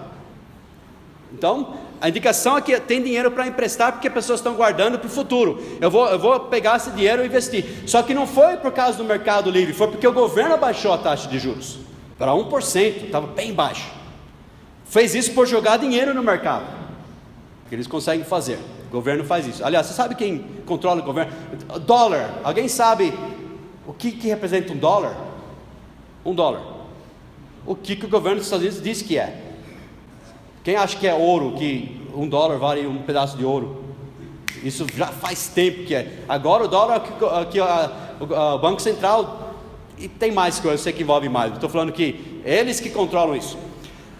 [1.32, 5.10] Então, a indicação é que tem dinheiro para emprestar porque pessoas estão guardando para o
[5.10, 5.62] futuro.
[5.80, 7.64] Eu vou, eu vou pegar esse dinheiro e investir.
[7.86, 10.98] Só que não foi por causa do mercado livre, foi porque o governo abaixou a
[10.98, 11.78] taxa de juros
[12.18, 13.90] para 1%, estava bem baixo.
[14.86, 16.66] Fez isso por jogar dinheiro no mercado.
[17.68, 18.58] Que eles conseguem fazer.
[18.88, 19.64] O governo faz isso.
[19.64, 21.32] Aliás, você sabe quem controla o governo?
[21.80, 22.40] Dólar.
[22.42, 23.12] Alguém sabe
[23.86, 25.16] o que, que representa um dólar?
[26.24, 26.62] Um dólar.
[27.66, 29.47] O que, que o governo dos Estados Unidos diz que é?
[30.62, 33.84] Quem acha que é ouro, que um dólar vale um pedaço de ouro?
[34.62, 36.20] Isso já faz tempo que é.
[36.28, 39.54] Agora o dólar que, o, Banco Central
[39.98, 41.52] e tem mais coisas, sei que envolve mais.
[41.54, 43.58] Estou falando que eles que controlam isso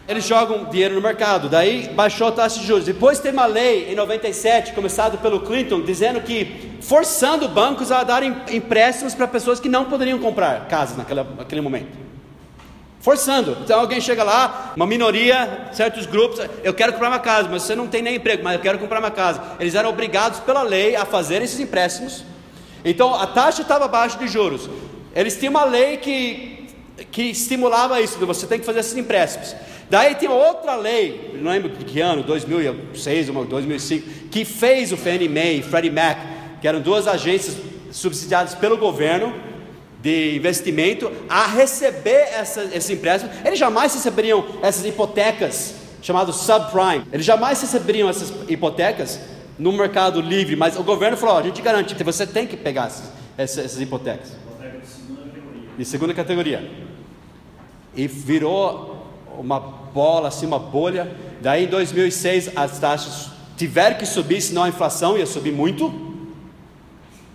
[0.09, 2.87] eles jogam dinheiro no mercado, daí baixou a taxa de juros.
[2.87, 8.35] Depois tem uma lei em 97, começada pelo Clinton, dizendo que forçando bancos a darem
[8.51, 12.08] empréstimos para pessoas que não poderiam comprar casas naquela, naquele momento.
[13.01, 13.57] Forçando.
[13.63, 17.77] Então alguém chega lá, uma minoria, certos grupos, eu quero comprar uma casa, mas você
[17.77, 19.41] não tem nem emprego, mas eu quero comprar uma casa.
[19.61, 22.25] Eles eram obrigados pela lei a fazer esses empréstimos.
[22.85, 24.69] Então a taxa estava abaixo de juros.
[25.15, 26.67] Eles tinham uma lei que,
[27.11, 29.55] que estimulava isso, você tem que fazer esses empréstimos.
[29.89, 34.97] Daí tem outra lei, não lembro de que ano, 2006 ou 2005, que fez o
[34.97, 36.19] Fannie Mae e Freddie Mac,
[36.61, 37.57] que eram duas agências
[37.91, 39.48] subsidiadas pelo governo
[40.01, 43.35] de investimento, a receber essa, esses empréstimos.
[43.45, 47.05] Eles jamais receberiam essas hipotecas chamadas subprime.
[47.13, 49.21] Eles jamais receberiam essas hipotecas
[49.59, 53.13] no mercado livre, mas o governo falou: a gente garante você tem que pegar essas,
[53.37, 54.29] essas, essas hipotecas.
[54.31, 55.71] De segunda categoria.
[55.77, 56.71] De segunda categoria.
[57.97, 59.07] E virou
[59.37, 61.11] uma bola, assim, uma bolha.
[61.41, 66.08] Daí em 2006 as taxas tiveram que subir, senão a inflação ia subir muito.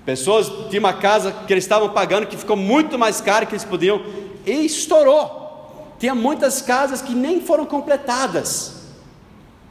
[0.05, 3.63] Pessoas tinham uma casa que eles estavam pagando que ficou muito mais cara que eles
[3.63, 4.01] podiam
[4.45, 5.95] e estourou.
[5.97, 8.83] Tinha muitas casas que nem foram completadas.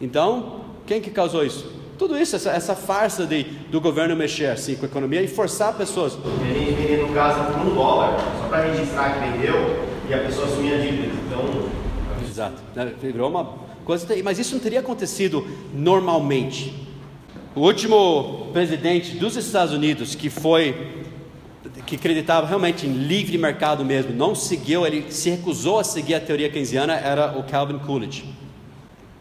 [0.01, 1.71] Então, quem que causou isso?
[1.99, 5.75] Tudo isso, essa, essa farsa de, do governo mexer assim com a economia e forçar
[5.75, 6.19] pessoas.
[6.49, 10.75] Ele vendendo casa por um dólar, só para registrar que vendeu e a pessoa assumir
[10.75, 11.13] a dívida.
[11.27, 11.69] Então,
[12.29, 12.57] Exato.
[13.01, 13.45] Virou uma
[13.85, 16.82] coisa, mas isso não teria acontecido normalmente.
[17.55, 21.03] O último presidente dos Estados Unidos que foi
[21.85, 26.21] que acreditava realmente em livre mercado mesmo, não seguiu, ele se recusou a seguir a
[26.21, 28.25] teoria keynesiana, era o Calvin Coolidge.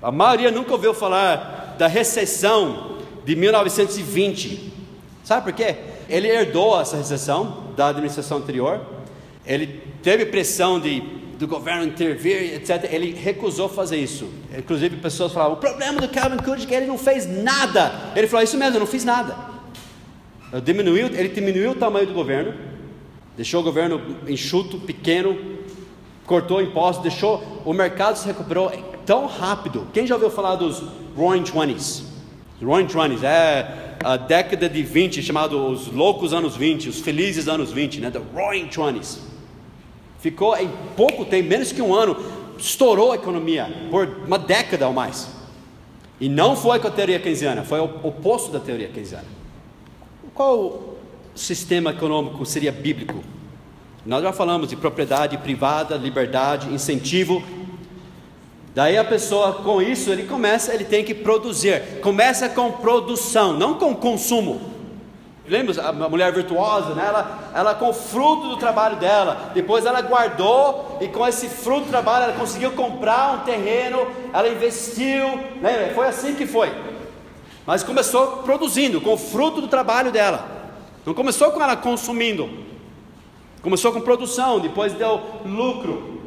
[0.02, 4.72] A maioria nunca ouviu falar da recessão de 1920.
[5.24, 5.76] Sabe por quê?
[6.08, 8.80] Ele herdou essa recessão da administração anterior.
[9.46, 12.88] Ele teve pressão de do governo intervir, etc.
[12.94, 14.30] Ele recusou fazer isso.
[14.56, 17.92] Inclusive, pessoas falavam: o problema do Calvin Coolidge é que ele não fez nada.
[18.16, 19.36] Ele falou: isso mesmo, eu não fiz nada.
[20.64, 22.54] Diminuiu, ele diminuiu o tamanho do governo,
[23.36, 25.36] deixou o governo enxuto, pequeno,
[26.28, 28.72] cortou impostos, deixou o mercado se recuperou
[29.04, 29.88] tão rápido.
[29.94, 30.84] Quem já ouviu falar dos
[31.16, 32.04] Roaring Twenties?
[32.62, 37.72] Roaring Twenties é a década de 20, chamado os loucos anos 20, os felizes anos
[37.72, 38.12] 20, né?
[38.12, 39.31] The Roaring Twenties.
[40.22, 42.16] Ficou em pouco tempo, menos que um ano,
[42.58, 45.28] estourou a economia por uma década ou mais.
[46.20, 49.26] E não foi com a teoria keynesiana, foi o oposto da teoria keynesiana.
[50.36, 50.96] Qual
[51.34, 53.24] sistema econômico seria bíblico?
[54.06, 57.44] Nós já falamos de propriedade privada, liberdade, incentivo.
[58.76, 62.00] Daí a pessoa com isso, ele começa, ele tem que produzir.
[62.02, 64.71] Começa com produção, não com consumo.
[65.52, 67.06] Lembra a mulher virtuosa, né?
[67.06, 71.88] Ela, ela com o fruto do trabalho dela, depois ela guardou e com esse fruto
[71.88, 75.28] do trabalho ela conseguiu comprar um terreno, ela investiu,
[75.62, 75.92] lembra?
[75.94, 76.72] Foi assim que foi.
[77.66, 80.48] Mas começou produzindo com o fruto do trabalho dela.
[81.06, 82.50] Não começou com ela consumindo.
[83.62, 86.22] Começou com produção, depois deu lucro.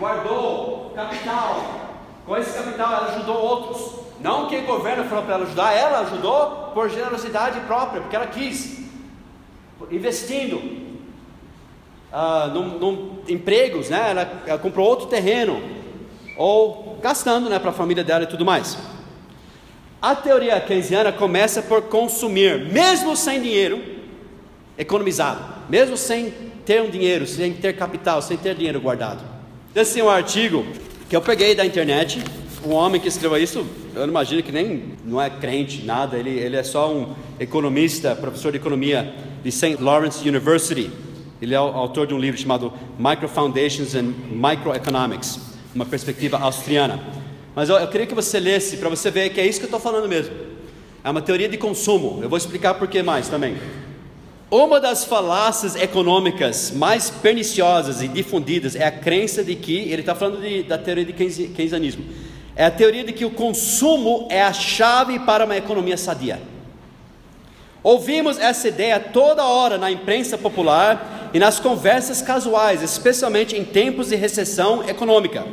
[0.00, 1.62] Guardou capital.
[2.26, 4.09] Com esse capital ela ajudou outros.
[4.20, 8.26] Não que o governo falou para ela ajudar, ela ajudou por generosidade própria, porque ela
[8.26, 8.80] quis.
[9.90, 10.56] Investindo
[12.12, 14.10] uh, empregos, né?
[14.10, 15.62] Ela, ela, comprou outro terreno,
[16.36, 18.76] ou gastando né, para a família dela e tudo mais.
[20.02, 23.82] A teoria keynesiana começa por consumir, mesmo sem dinheiro
[24.76, 26.30] economizado, mesmo sem
[26.64, 29.22] ter um dinheiro, sem ter capital, sem ter dinheiro guardado.
[29.74, 30.64] Esse é um artigo
[31.08, 32.22] que eu peguei da internet
[32.64, 36.56] um homem que escreveu isso, eu imagino que nem não é crente, nada, ele, ele
[36.56, 39.76] é só um economista, professor de economia de St.
[39.80, 40.90] Lawrence University.
[41.40, 45.40] Ele é o autor de um livro chamado Micro Foundations and Microeconomics,
[45.74, 47.00] uma perspectiva austriana.
[47.54, 49.68] Mas eu, eu queria que você lesse para você ver que é isso que eu
[49.68, 50.34] estou falando mesmo.
[51.02, 52.20] É uma teoria de consumo.
[52.22, 53.56] Eu vou explicar por que mais também.
[54.50, 60.14] Uma das falácias econômicas mais perniciosas e difundidas é a crença de que, ele está
[60.14, 62.04] falando de, da teoria de keynesianismo,
[62.56, 66.40] é a teoria de que o consumo é a chave para uma economia sadia.
[67.82, 74.08] Ouvimos essa ideia toda hora na imprensa popular e nas conversas casuais, especialmente em tempos
[74.08, 75.46] de recessão econômica.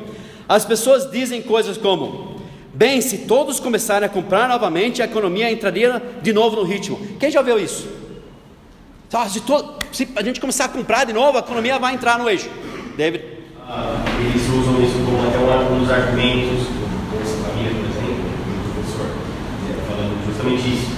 [0.50, 2.42] As pessoas dizem coisas como:
[2.74, 7.00] bem, se todos começarem a comprar novamente, a economia entraria de novo no ritmo.
[7.20, 7.88] Quem já viu isso?
[9.30, 12.30] Se, todo, se a gente começar a comprar de novo, a economia vai entrar no
[12.30, 12.50] eixo.
[12.98, 13.24] David?
[13.70, 16.57] Ah, eles usam isso como até um dos argumentos
[20.38, 20.91] justamente isso.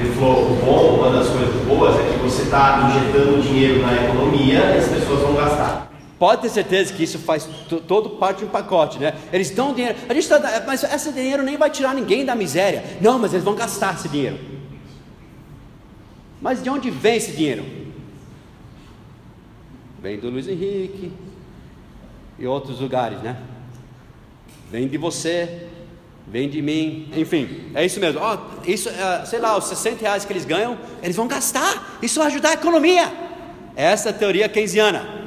[0.00, 3.94] Ele falou: o bom, uma das coisas boas é que você está injetando dinheiro na
[4.04, 5.92] economia e as pessoas vão gastar.
[6.18, 7.46] Pode ter certeza que isso faz
[7.86, 9.14] todo parte de um pacote, né?
[9.30, 12.82] Eles dão dinheiro, a gente tá, mas esse dinheiro nem vai tirar ninguém da miséria.
[13.02, 14.38] Não, mas eles vão gastar esse dinheiro.
[16.40, 17.64] Mas de onde vem esse dinheiro?
[20.00, 21.12] Vem do Luiz Henrique
[22.38, 23.36] e outros lugares, né?
[24.70, 25.68] Vem de você,
[26.26, 28.20] vem de mim, enfim, é isso mesmo.
[28.20, 32.18] Oh, isso, uh, sei lá, os 60 reais que eles ganham, eles vão gastar, isso
[32.18, 33.12] vai ajudar a economia.
[33.76, 35.26] Essa é a teoria keynesiana.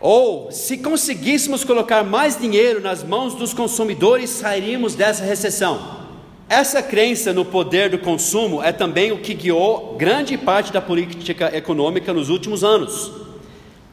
[0.00, 6.00] Ou, se conseguíssemos colocar mais dinheiro nas mãos dos consumidores, sairíamos dessa recessão.
[6.48, 11.54] Essa crença no poder do consumo é também o que guiou grande parte da política
[11.56, 13.12] econômica nos últimos anos,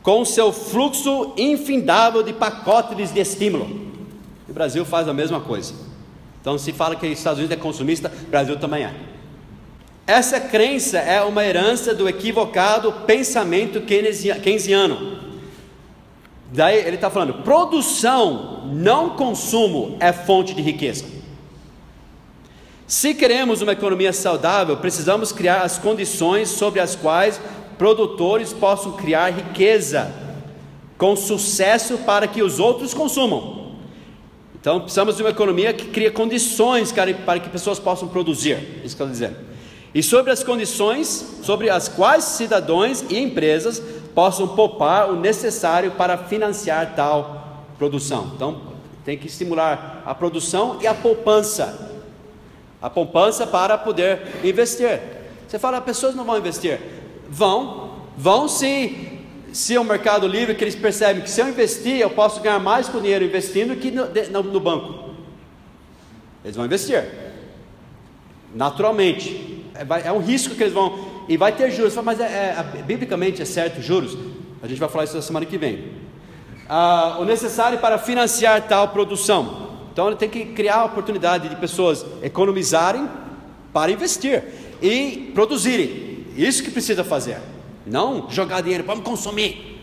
[0.01, 3.86] com seu fluxo infindável de pacotes de estímulo.
[4.47, 5.73] E o Brasil faz a mesma coisa.
[6.39, 8.93] Então, se fala que os Estados Unidos é consumista, o Brasil também é.
[10.05, 15.17] Essa crença é uma herança do equivocado pensamento keynesiano.
[16.53, 21.03] Daí ele está falando: produção, não consumo, é fonte de riqueza.
[22.87, 27.41] Se queremos uma economia saudável, precisamos criar as condições sobre as quais
[27.77, 30.09] produtores possam criar riqueza
[30.97, 33.66] com sucesso para que os outros consumam.
[34.67, 38.81] Então precisamos de uma economia que cria condições para que pessoas possam produzir.
[38.83, 39.37] Isso que eu estou dizendo.
[39.95, 43.81] E sobre as condições sobre as quais cidadãos e empresas
[44.13, 48.33] possam poupar o necessário para financiar tal produção.
[48.35, 48.61] Então
[49.05, 52.03] tem que estimular a produção e a poupança.
[52.81, 54.99] A poupança para poder investir.
[55.47, 56.77] Você fala, pessoas não vão investir.
[57.29, 59.06] Vão, vão se
[59.57, 62.59] se é um mercado livre que eles percebem que se eu investir, eu posso ganhar
[62.59, 65.15] mais com dinheiro investindo que no, no, no banco.
[66.43, 67.03] Eles vão investir.
[68.53, 69.65] Naturalmente.
[69.73, 71.25] É, é, um risco que eles vão.
[71.27, 71.95] E vai ter juros.
[71.95, 74.15] Mas é, é, biblicamente é certo juros?
[74.61, 75.91] A gente vai falar isso na semana que vem.
[76.69, 79.69] Ah, o necessário para financiar tal produção.
[79.91, 83.09] Então ele tem que criar a oportunidade de pessoas economizarem
[83.73, 84.43] para investir
[84.83, 86.27] e produzirem.
[86.37, 87.39] Isso que precisa fazer.
[87.87, 89.75] Não jogar dinheiro, vamos consumir.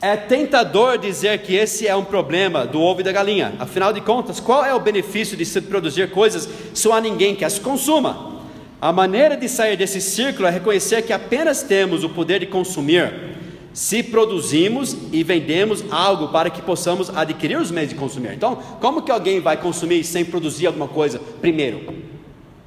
[0.00, 3.54] É tentador dizer que esse é um problema do ovo e da galinha.
[3.58, 7.36] Afinal de contas, qual é o benefício de se produzir coisas se não há ninguém
[7.36, 8.32] que as consuma?
[8.80, 13.32] A maneira de sair desse círculo é reconhecer que apenas temos o poder de consumir
[13.72, 18.32] se produzimos e vendemos algo para que possamos adquirir os meios de consumir.
[18.34, 21.94] Então, como que alguém vai consumir sem produzir alguma coisa primeiro?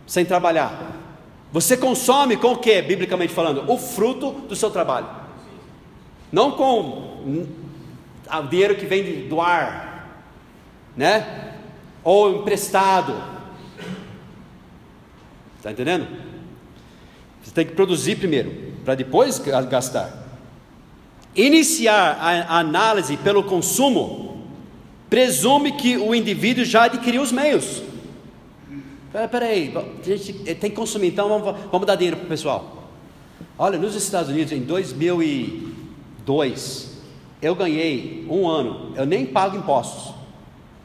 [0.08, 0.94] Sem trabalhar?
[1.56, 3.63] Você consome com o que, biblicamente falando?
[3.72, 5.08] O fruto do seu trabalho.
[6.30, 10.20] Não com o dinheiro que vem do ar,
[10.98, 11.54] né?
[12.04, 13.15] Ou emprestado.
[15.56, 16.06] Está entendendo?
[17.41, 20.12] Você tem que produzir primeiro, para depois gastar.
[21.34, 24.46] Iniciar a análise pelo consumo
[25.10, 27.82] presume que o indivíduo já adquiriu os meios.
[29.23, 32.84] Espera aí, a gente tem que consumir, então vamos, vamos dar dinheiro para o pessoal.
[33.58, 36.97] Olha, nos Estados Unidos, em 2002,
[37.41, 40.13] eu ganhei um ano, eu nem pago impostos,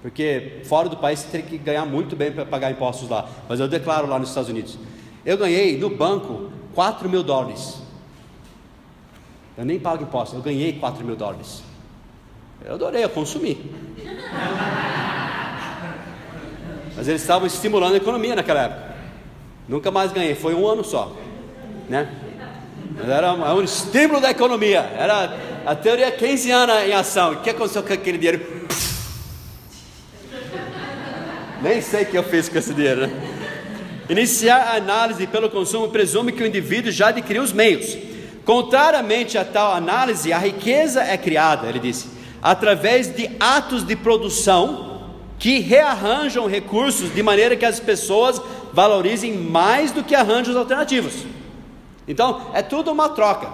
[0.00, 3.58] porque fora do país você tem que ganhar muito bem para pagar impostos lá, mas
[3.58, 4.78] eu declaro lá nos Estados Unidos.
[5.26, 7.82] Eu ganhei no banco 4 mil dólares.
[9.58, 11.64] Eu nem pago impostos, eu ganhei 4 mil dólares.
[12.64, 13.58] Eu adorei, eu consumi.
[17.00, 18.94] Mas eles estavam estimulando a economia naquela época.
[19.66, 21.16] Nunca mais ganhei, foi um ano só.
[21.88, 22.06] Né?
[22.94, 24.80] Mas era um, estímulo da economia.
[24.98, 25.34] Era
[25.64, 27.32] a teoria keynesiana em ação.
[27.32, 28.44] O que aconteceu com aquele dinheiro?
[31.62, 33.06] Nem sei o que eu fiz com esse dinheiro.
[33.06, 33.12] Né?
[34.10, 37.96] Iniciar a análise pelo consumo presume que o indivíduo já adquiriu os meios.
[38.44, 42.10] Contrariamente a tal análise, a riqueza é criada, ele disse,
[42.42, 44.89] através de atos de produção
[45.40, 48.40] que rearranjam recursos de maneira que as pessoas
[48.74, 51.24] valorizem mais do que arranjos alternativos.
[52.06, 53.48] Então, é tudo uma troca.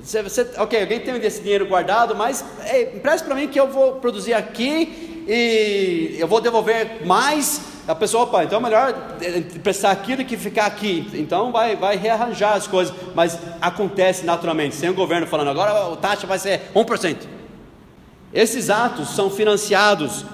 [0.00, 3.66] Você, você, ok, alguém tem esse dinheiro guardado, mas é, empresta para mim que eu
[3.66, 7.68] vou produzir aqui e eu vou devolver mais.
[7.88, 8.94] A pessoa, opa, então é melhor
[9.56, 11.10] emprestar aqui do que ficar aqui.
[11.14, 15.96] Então vai, vai rearranjar as coisas, mas acontece naturalmente, sem o governo falando, agora a
[15.96, 17.16] taxa vai ser 1%.
[18.32, 20.24] Esses atos são financiados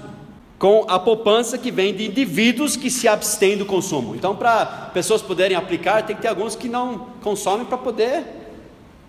[0.59, 4.15] com a poupança que vem de indivíduos que se abstêm do consumo.
[4.15, 4.65] Então, para
[4.95, 8.25] pessoas poderem aplicar, tem que ter alguns que não consomem para poder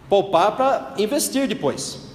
[0.10, 2.06] poupar para investir depois.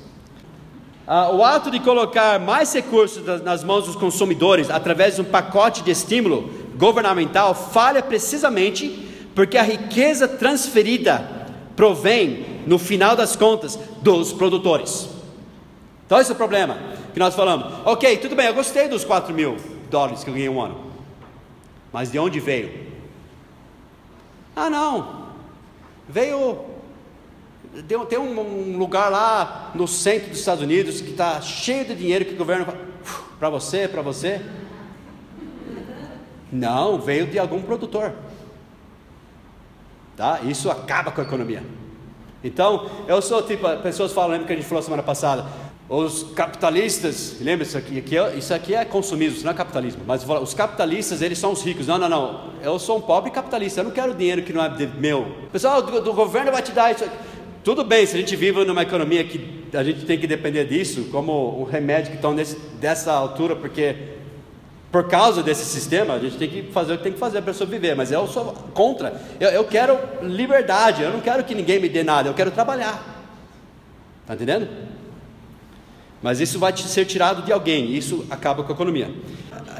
[1.07, 5.83] Ah, o ato de colocar mais recursos nas mãos dos consumidores através de um pacote
[5.83, 14.33] de estímulo governamental falha precisamente porque a riqueza transferida provém, no final das contas, dos
[14.33, 15.09] produtores.
[16.07, 16.77] Então, esse é o problema
[17.13, 17.67] que nós falamos.
[17.85, 19.57] Ok, tudo bem, eu gostei dos 4 mil
[19.91, 20.93] dólares que eu ganhei um ano.
[21.93, 22.91] Mas de onde veio?
[24.57, 25.27] Ah, não.
[26.09, 26.65] Veio.
[28.09, 32.35] Tem um lugar lá no centro dos Estados Unidos que está cheio de dinheiro que
[32.35, 32.67] o governo
[33.39, 34.41] para você, para você.
[36.51, 38.13] Não, veio de algum produtor.
[40.17, 40.41] Tá?
[40.43, 41.63] Isso acaba com a economia.
[42.45, 45.47] Então, eu sou tipo, pessoas falam, lembra que a gente falou semana passada,
[45.95, 50.03] os capitalistas, lembra isso aqui, aqui é, isso aqui é consumismo, isso não é capitalismo,
[50.07, 51.87] mas os capitalistas, eles são os ricos.
[51.87, 54.71] Não, não, não, eu sou um pobre capitalista, eu não quero dinheiro que não é
[54.99, 55.31] meu.
[55.53, 57.05] Pessoal, do, do governo vai te dar isso.
[57.63, 61.09] Tudo bem, se a gente vive numa economia que a gente tem que depender disso,
[61.13, 63.95] como um remédio que estão nesse, dessa altura, porque
[64.91, 67.53] por causa desse sistema, a gente tem que fazer o que tem que fazer para
[67.53, 69.21] sobreviver, mas eu sou contra.
[69.39, 73.13] Eu, eu quero liberdade, eu não quero que ninguém me dê nada, eu quero trabalhar.
[74.23, 74.69] Está entendendo?
[76.23, 79.13] Mas isso vai ser tirado de alguém, isso acaba com a economia.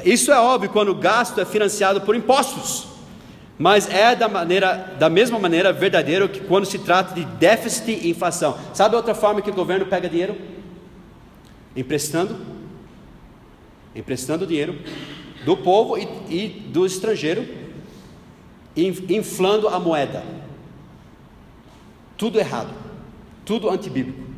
[0.03, 2.87] Isso é óbvio quando o gasto é financiado por impostos,
[3.57, 8.09] mas é da, maneira, da mesma maneira verdadeiro que quando se trata de déficit e
[8.09, 8.57] inflação.
[8.73, 10.35] Sabe outra forma que o governo pega dinheiro?
[11.75, 12.35] Emprestando,
[13.95, 14.77] emprestando dinheiro
[15.45, 17.47] do povo e, e do estrangeiro,
[18.75, 20.23] inflando a moeda.
[22.17, 22.73] Tudo errado,
[23.45, 24.32] tudo antibíblico.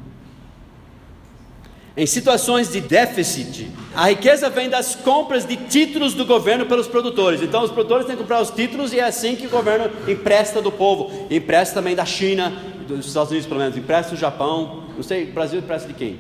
[1.98, 7.42] Em situações de déficit, a riqueza vem das compras de títulos do governo pelos produtores.
[7.42, 10.62] Então, os produtores têm que comprar os títulos e é assim que o governo empresta
[10.62, 11.26] do povo.
[11.32, 12.52] Empresta também da China,
[12.86, 13.78] dos Estados Unidos, pelo menos.
[13.78, 14.84] Empresta do Japão.
[14.94, 16.20] Não sei, Brasil empresta de quem?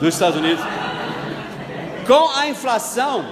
[0.00, 0.64] Dos Estados Unidos.
[2.06, 3.24] Com a inflação,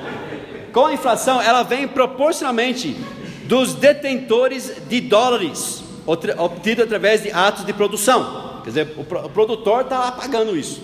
[0.73, 2.97] com a inflação, ela vem proporcionalmente
[3.45, 8.44] dos detentores de dólares, obtido através de atos de produção.
[8.65, 10.83] Quer dizer, o produtor está lá pagando isso.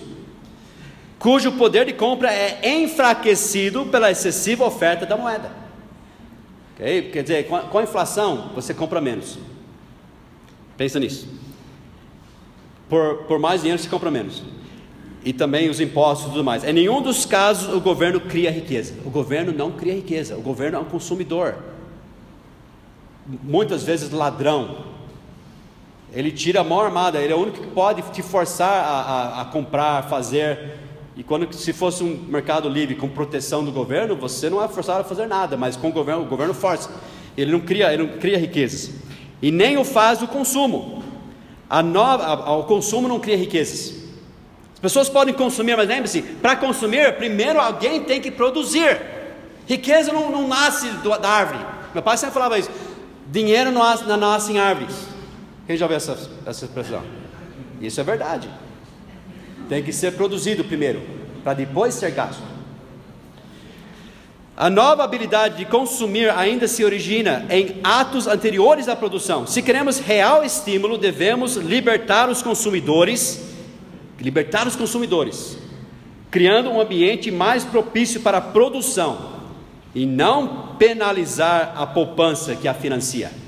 [1.17, 5.51] Cujo poder de compra é enfraquecido pela excessiva oferta da moeda.
[6.75, 7.09] Okay?
[7.09, 9.37] Quer dizer, com a, com a inflação, você compra menos.
[10.77, 11.27] Pensa nisso.
[12.87, 14.43] Por, por mais dinheiro, você compra menos.
[15.23, 16.63] E também os impostos e tudo mais.
[16.63, 18.95] Em nenhum dos casos o governo cria riqueza.
[19.05, 20.35] O governo não cria riqueza.
[20.35, 21.55] O governo é um consumidor.
[23.43, 24.90] Muitas vezes ladrão
[26.13, 29.41] ele tira a mão armada, ele é o único que pode te forçar a, a,
[29.41, 30.77] a comprar, fazer.
[31.15, 35.01] E quando se fosse um mercado livre com proteção do governo, você não é forçado
[35.01, 36.89] a fazer nada, mas com o governo, o governo força.
[37.37, 38.91] Ele não cria, ele não cria riquezas.
[39.41, 41.01] E nem o faz o consumo.
[41.69, 44.01] A nova, a, o consumo não cria riquezas.
[44.73, 48.99] As pessoas podem consumir, mas lembre-se, para consumir, primeiro alguém tem que produzir.
[49.65, 51.65] Riqueza não, não nasce do, da árvore.
[51.93, 52.69] Meu pai sempre falava isso.
[53.27, 55.10] dinheiro não nasce, não nasce em árvores.
[55.71, 57.01] Quem já viu essa, essa expressão?
[57.79, 58.49] Isso é verdade.
[59.69, 61.01] Tem que ser produzido primeiro,
[61.45, 62.43] para depois ser gasto.
[64.57, 69.47] A nova habilidade de consumir ainda se origina em atos anteriores à produção.
[69.47, 73.41] Se queremos real estímulo, devemos libertar os consumidores,
[74.19, 75.57] libertar os consumidores,
[76.29, 79.39] criando um ambiente mais propício para a produção
[79.95, 83.39] e não penalizar a poupança que a financia.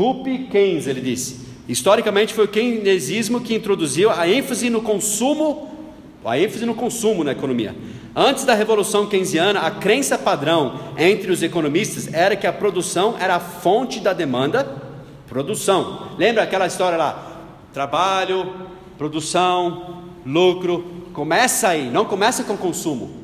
[0.00, 1.46] Culpe Keynes, ele disse.
[1.68, 5.70] Historicamente foi o keynesismo que introduziu a ênfase no consumo,
[6.24, 7.76] a ênfase no consumo na economia.
[8.16, 13.34] Antes da Revolução Keynesiana, a crença padrão entre os economistas era que a produção era
[13.34, 14.64] a fonte da demanda.
[15.28, 16.08] Produção.
[16.16, 17.42] Lembra aquela história lá?
[17.70, 18.50] Trabalho,
[18.96, 20.82] produção, lucro.
[21.12, 23.19] Começa aí, não começa com consumo.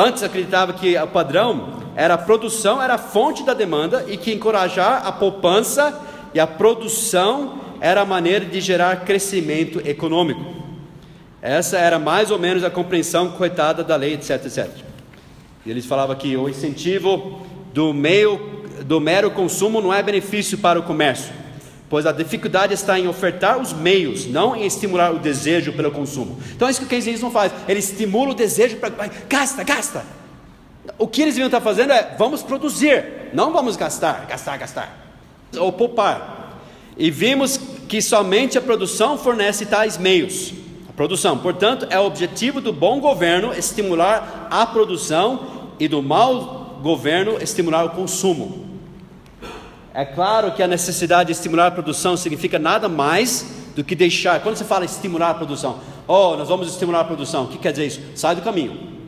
[0.00, 4.32] Antes acreditava que o padrão era a produção, era a fonte da demanda e que
[4.32, 6.00] encorajar a poupança
[6.32, 10.42] e a produção era a maneira de gerar crescimento econômico.
[11.42, 14.70] Essa era mais ou menos a compreensão coitada da lei, etc, etc.
[15.66, 18.40] E eles falavam que o incentivo do meio
[18.82, 21.30] do mero consumo não é benefício para o comércio,
[21.90, 26.38] pois a dificuldade está em ofertar os meios, não em estimular o desejo pelo consumo.
[26.52, 27.52] Então é isso que o keynesianismo faz.
[27.68, 28.90] Ele estimula o desejo para
[29.28, 30.04] gasta, gasta.
[30.96, 35.18] O que eles deviam estar fazendo é vamos produzir, não vamos gastar, gastar, gastar,
[35.58, 36.62] ou poupar.
[36.96, 40.54] E vimos que somente a produção fornece tais meios
[41.00, 41.38] produção.
[41.38, 47.86] Portanto, é o objetivo do bom governo estimular a produção e do mau governo estimular
[47.86, 48.69] o consumo.
[49.92, 54.40] É claro que a necessidade de estimular a produção significa nada mais do que deixar.
[54.40, 57.72] Quando você fala estimular a produção, oh, nós vamos estimular a produção, o que quer
[57.72, 58.00] dizer isso?
[58.14, 59.00] Sai do caminho.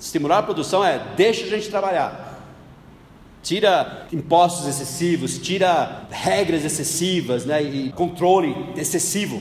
[0.00, 2.34] Estimular a produção é deixa a gente trabalhar.
[3.42, 9.40] Tira impostos excessivos, tira regras excessivas né, e controle excessivo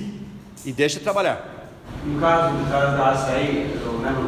[0.65, 1.71] e deixa trabalhar.
[2.03, 4.27] No caso, no caso da açaí, eu lembro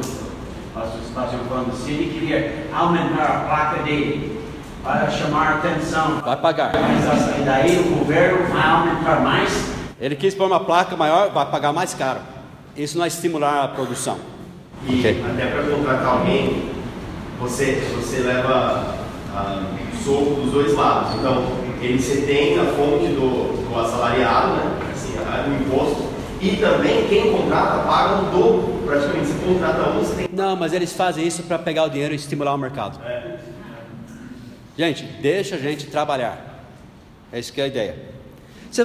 [0.76, 4.37] as estavam falando se ele queria aumentar a placa dele
[4.88, 6.22] para chamar a atenção.
[6.22, 6.72] Vai pagar.
[6.74, 9.70] Mas açaí, daí o governo vai aumentar mais.
[10.00, 12.22] Ele quis pôr uma placa maior, vai pagar mais caro.
[12.76, 14.18] Isso não é estimular a produção.
[14.88, 15.26] E okay.
[15.30, 16.72] até para contratar alguém,
[17.40, 18.96] você, você leva
[19.36, 19.64] ah,
[20.06, 21.16] soco dos dois lados.
[21.16, 21.44] Então,
[21.82, 24.78] ele você tem a fonte do, do assalariado, né?
[24.94, 26.08] assim, o imposto,
[26.40, 29.28] e também quem contrata paga o dobro, praticamente.
[29.28, 32.16] Se contrata um, você tem Não, mas eles fazem isso para pegar o dinheiro e
[32.16, 33.00] estimular o mercado.
[33.04, 33.38] É.
[34.78, 36.63] Gente, deixa a gente trabalhar.
[37.32, 37.95] É isso que é a ideia.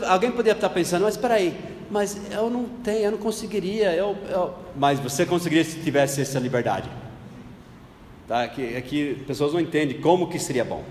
[0.09, 1.55] Alguém poderia estar pensando, mas espera aí,
[1.90, 4.55] mas eu não tenho, eu não conseguiria, eu, eu...
[4.74, 6.88] mas você conseguiria se tivesse essa liberdade.
[8.26, 8.49] Tá?
[8.49, 10.82] Que, é que pessoas não entendem como que seria bom.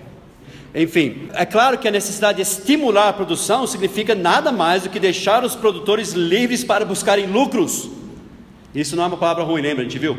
[0.75, 4.99] Enfim, é claro que a necessidade de estimular a produção significa nada mais do que
[4.99, 7.89] deixar os produtores livres para buscarem lucros.
[8.73, 9.81] Isso não é uma palavra ruim, lembra?
[9.81, 10.17] A gente viu?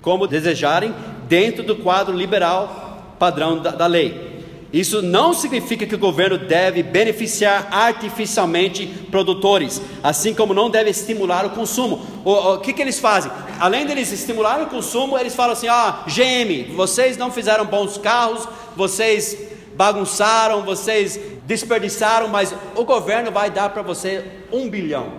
[0.00, 0.94] Como desejarem
[1.28, 2.91] dentro do quadro liberal
[3.22, 4.32] padrão da, da lei.
[4.72, 11.46] Isso não significa que o governo deve beneficiar artificialmente produtores, assim como não deve estimular
[11.46, 12.04] o consumo.
[12.24, 13.30] O, o, que, que eles fazem?
[13.60, 18.48] Além deles estimular o consumo, eles falam assim: ah, GM, vocês não fizeram bons carros,
[18.74, 19.38] vocês
[19.76, 25.12] bagunçaram, vocês desperdiçaram, mas o governo vai dar para você um bilhão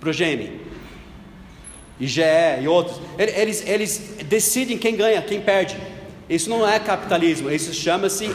[0.00, 0.58] para o GM,
[2.00, 2.22] IGE
[2.62, 2.98] e outros.
[3.18, 5.91] Eles, eles decidem quem ganha, quem perde.
[6.28, 8.34] Isso não é capitalismo, isso chama-se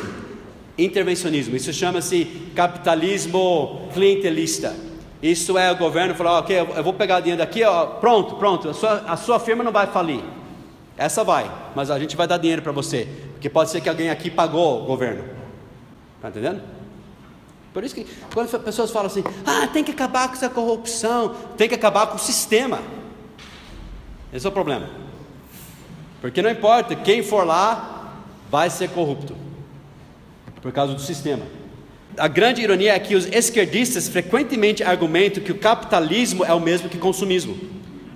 [0.78, 2.26] intervencionismo, isso chama-se
[2.56, 4.76] capitalismo clientelista.
[5.22, 8.74] Isso é o governo falar, ok, eu vou pegar dinheiro daqui, ó, pronto, pronto, a
[8.74, 10.22] sua, a sua firma não vai falir.
[10.96, 14.10] Essa vai, mas a gente vai dar dinheiro para você, porque pode ser que alguém
[14.10, 15.24] aqui pagou o governo.
[16.18, 16.62] Está entendendo?
[17.74, 21.36] Por isso que quando as pessoas falam assim, ah, tem que acabar com essa corrupção,
[21.56, 22.80] tem que acabar com o sistema.
[24.34, 24.90] Esse é o problema.
[26.22, 28.16] Porque não importa, quem for lá
[28.50, 29.36] vai ser corrupto.
[30.62, 31.44] Por causa do sistema.
[32.18, 36.90] A grande ironia é que os esquerdistas frequentemente argumentam que o capitalismo é o mesmo
[36.90, 37.58] que consumismo.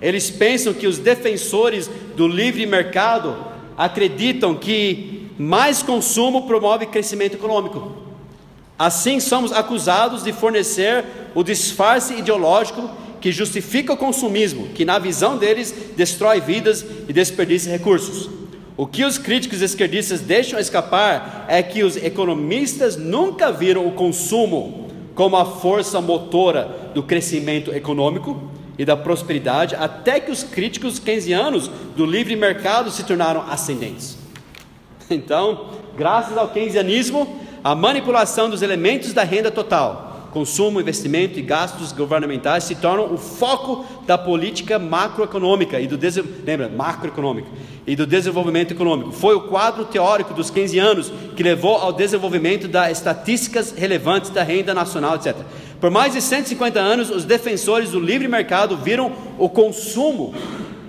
[0.00, 3.36] Eles pensam que os defensores do livre mercado
[3.76, 7.92] acreditam que mais consumo promove crescimento econômico.
[8.76, 12.90] Assim, somos acusados de fornecer o disfarce ideológico
[13.22, 18.28] que justifica o consumismo, que, na visão deles, destrói vidas e desperdiça recursos.
[18.76, 24.88] O que os críticos esquerdistas deixam escapar é que os economistas nunca viram o consumo
[25.14, 31.70] como a força motora do crescimento econômico e da prosperidade, até que os críticos keynesianos
[31.96, 34.18] do livre mercado se tornaram ascendentes.
[35.08, 35.66] Então,
[35.96, 42.64] graças ao keynesianismo, a manipulação dos elementos da renda total, consumo, investimento e gastos governamentais
[42.64, 45.98] se tornam o foco da política macroeconômica e do
[46.44, 47.48] lembra, macroeconômica
[47.86, 49.12] e do desenvolvimento econômico.
[49.12, 54.42] Foi o quadro teórico dos 15 anos que levou ao desenvolvimento das estatísticas relevantes da
[54.42, 55.36] renda nacional, etc.
[55.78, 60.34] Por mais de 150 anos, os defensores do livre mercado viram o consumo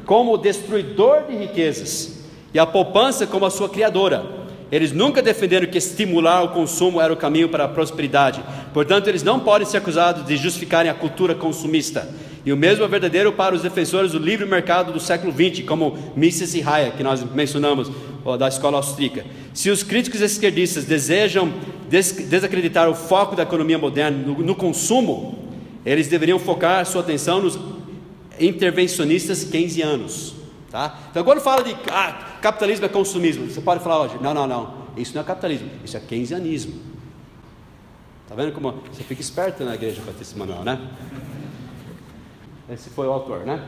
[0.06, 2.24] como destruidor de riquezas
[2.54, 4.43] e a poupança como a sua criadora.
[4.74, 8.44] Eles nunca defenderam que estimular o consumo era o caminho para a prosperidade.
[8.74, 12.10] Portanto, eles não podem ser acusados de justificarem a cultura consumista.
[12.44, 15.96] E o mesmo é verdadeiro para os defensores do livre mercado do século XX, como
[16.16, 17.92] Mises e Hayek, que nós mencionamos,
[18.40, 19.24] da escola austríaca.
[19.54, 21.54] Se os críticos esquerdistas desejam
[21.88, 25.38] des desacreditar o foco da economia moderna no, no consumo,
[25.86, 27.60] eles deveriam focar sua atenção nos
[28.40, 30.43] intervencionistas keynesianos.
[30.74, 30.98] Tá?
[31.12, 34.74] Então, quando fala de ah, capitalismo é consumismo, você pode falar hoje: não, não, não,
[34.98, 36.82] isso não é capitalismo, isso é keynesianismo.
[38.24, 40.82] Está vendo como você fica esperto na igreja para ter esse manual, né?
[42.68, 43.64] Esse foi o autor, né?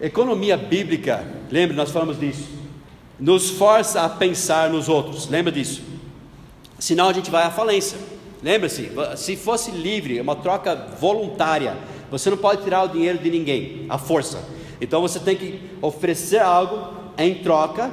[0.00, 2.48] Economia bíblica, lembre, nós falamos disso,
[3.20, 5.80] nos força a pensar nos outros, lembra disso?
[6.76, 8.00] Senão a gente vai à falência.
[8.42, 11.76] Lembre-se, se fosse livre, uma troca voluntária,
[12.10, 14.56] você não pode tirar o dinheiro de ninguém, à força.
[14.80, 17.90] Então você tem que oferecer algo em troca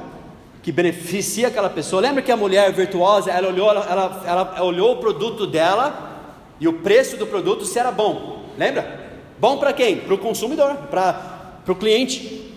[0.62, 2.00] que beneficia aquela pessoa.
[2.00, 6.72] Lembra que a mulher virtuosa, ela olhou, ela, ela, olhou o produto dela e o
[6.72, 8.44] preço do produto se era bom.
[8.56, 9.04] Lembra?
[9.38, 9.98] Bom para quem?
[9.98, 12.50] Para o consumidor, para o cliente.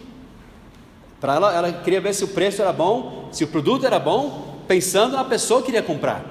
[1.20, 4.62] Para ela, ela queria ver se o preço era bom, se o produto era bom,
[4.68, 6.24] pensando na pessoa que queria comprar.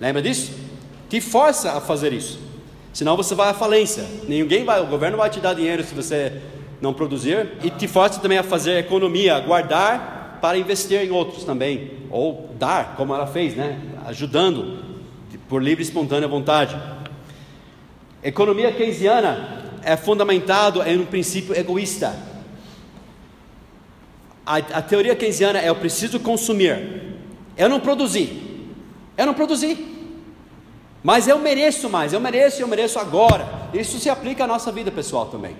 [0.00, 0.52] Lembra disso?
[1.08, 2.40] Te força a fazer isso.
[2.92, 4.04] Senão você vai à falência.
[4.26, 6.40] Ninguém vai, o governo vai te dar dinheiro se você
[6.84, 11.42] não produzir, e te força também a fazer economia, a guardar para investir em outros
[11.42, 13.80] também, ou dar, como ela fez, né?
[14.06, 14.84] ajudando
[15.48, 16.76] por livre e espontânea vontade.
[18.22, 22.14] Economia keynesiana é fundamentado em um princípio egoísta.
[24.44, 27.16] A, a teoria keynesiana é eu preciso consumir,
[27.56, 28.42] eu não produzi,
[29.16, 29.92] eu não produzi.
[31.02, 33.68] Mas eu mereço mais, eu mereço, eu mereço agora.
[33.74, 35.54] Isso se aplica à nossa vida pessoal também.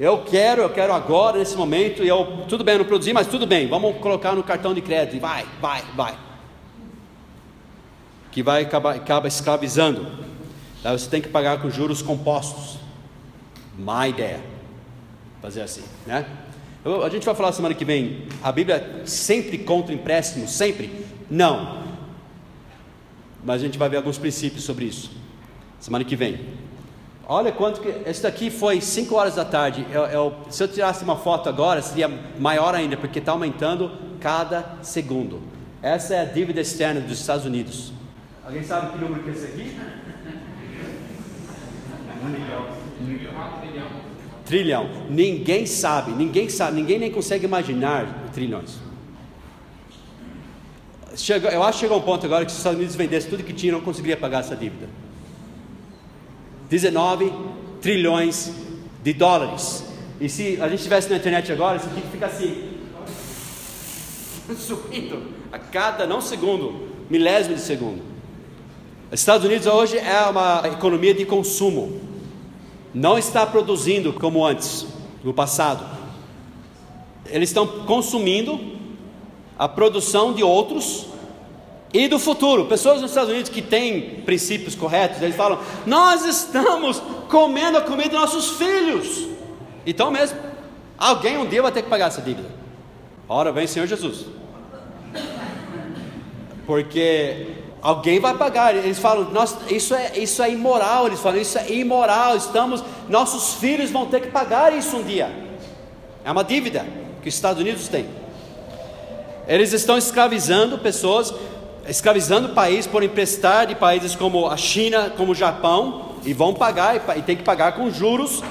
[0.00, 3.26] Eu quero, eu quero agora, nesse momento, e eu, tudo bem, eu não produzi, mas
[3.26, 6.18] tudo bem, vamos colocar no cartão de crédito, e vai, vai, vai.
[8.32, 10.10] Que vai acabar acaba escravizando.
[10.82, 12.78] Daí você tem que pagar com juros compostos.
[13.78, 14.40] Má ideia.
[15.42, 16.24] Fazer assim, né?
[16.82, 21.04] Eu, a gente vai falar semana que vem, a Bíblia sempre contra empréstimo, sempre?
[21.30, 21.82] Não.
[23.44, 25.10] Mas a gente vai ver alguns princípios sobre isso.
[25.78, 26.40] Semana que vem.
[27.32, 27.88] Olha quanto que.
[28.10, 29.86] Esse daqui foi 5 horas da tarde.
[29.92, 32.08] Eu, eu, se eu tirasse uma foto agora, seria
[32.40, 35.40] maior ainda, porque está aumentando cada segundo.
[35.80, 37.92] Essa é a dívida externa dos Estados Unidos.
[38.44, 39.76] Alguém sabe que número que é esse aqui?
[43.54, 43.86] Trilhão.
[44.44, 44.90] Trilhão.
[45.08, 48.76] Ninguém sabe, ninguém sabe, ninguém nem consegue imaginar trilhões.
[51.14, 53.44] Chegou, eu acho que chegou um ponto agora que se os Estados Unidos vendessem tudo
[53.44, 54.88] que tinha, não conseguiria pagar essa dívida.
[56.70, 57.32] 19
[57.82, 58.52] trilhões
[59.02, 59.84] de dólares.
[60.20, 62.78] E se a gente estivesse na internet agora, isso aqui fica assim,
[64.56, 65.20] subindo
[65.52, 68.00] a cada, não segundo, milésimo de segundo.
[69.10, 72.00] Os Estados Unidos hoje é uma economia de consumo,
[72.94, 74.86] não está produzindo como antes,
[75.24, 75.84] no passado.
[77.26, 78.60] Eles estão consumindo
[79.58, 81.09] a produção de outros
[81.92, 82.66] e do futuro.
[82.66, 88.10] Pessoas nos Estados Unidos que têm princípios corretos, eles falam: Nós estamos comendo a comida
[88.10, 89.28] dos nossos filhos.
[89.86, 90.38] Então mesmo,
[90.98, 92.48] alguém um dia vai ter que pagar essa dívida.
[93.28, 94.26] Ora, vem Senhor Jesus.
[96.66, 98.74] Porque alguém vai pagar.
[98.74, 101.06] Eles falam: Nós, isso, é, isso é imoral.
[101.06, 102.36] Eles falam: Isso é imoral.
[102.36, 105.30] Estamos, nossos filhos vão ter que pagar isso um dia.
[106.24, 106.86] É uma dívida
[107.22, 108.06] que os Estados Unidos têm.
[109.48, 111.34] Eles estão escravizando pessoas
[111.90, 116.96] escravizando país por emprestar de países como a China, como o Japão, e vão pagar,
[117.16, 118.44] e tem que pagar com juros,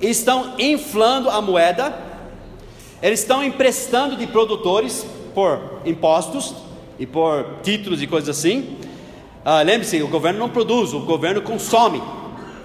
[0.00, 1.94] estão inflando a moeda,
[3.02, 6.54] eles estão emprestando de produtores por impostos
[6.98, 8.78] e por títulos e coisas assim.
[9.44, 12.02] Ah, Lembre-se, o governo não produz, o governo consome,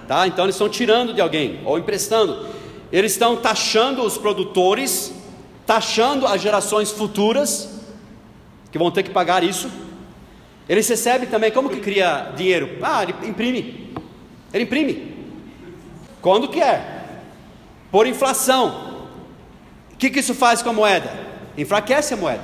[0.08, 0.26] tá?
[0.26, 2.46] Então eles estão tirando de alguém ou emprestando.
[2.90, 5.12] Eles estão taxando os produtores,
[5.66, 7.68] taxando as gerações futuras
[8.70, 9.70] que vão ter que pagar isso.
[10.72, 12.78] Eles recebem também, como que cria dinheiro?
[12.80, 13.94] Ah, ele imprime.
[14.54, 15.14] Ele imprime.
[16.22, 17.20] Quando quer.
[17.90, 19.06] Por inflação.
[19.92, 21.12] O que, que isso faz com a moeda?
[21.58, 22.42] Enfraquece a moeda.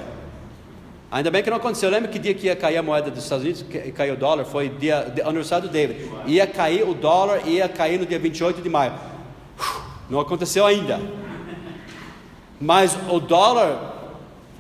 [1.11, 1.89] Ainda bem que não aconteceu.
[1.89, 4.45] Lembra que dia que ia cair a moeda dos Estados Unidos, que caiu o dólar?
[4.45, 6.11] Foi dia aniversário do David.
[6.26, 8.93] Ia cair o dólar, ia cair no dia 28 de maio.
[10.11, 11.01] Não aconteceu ainda.
[12.61, 13.88] Mas o dólar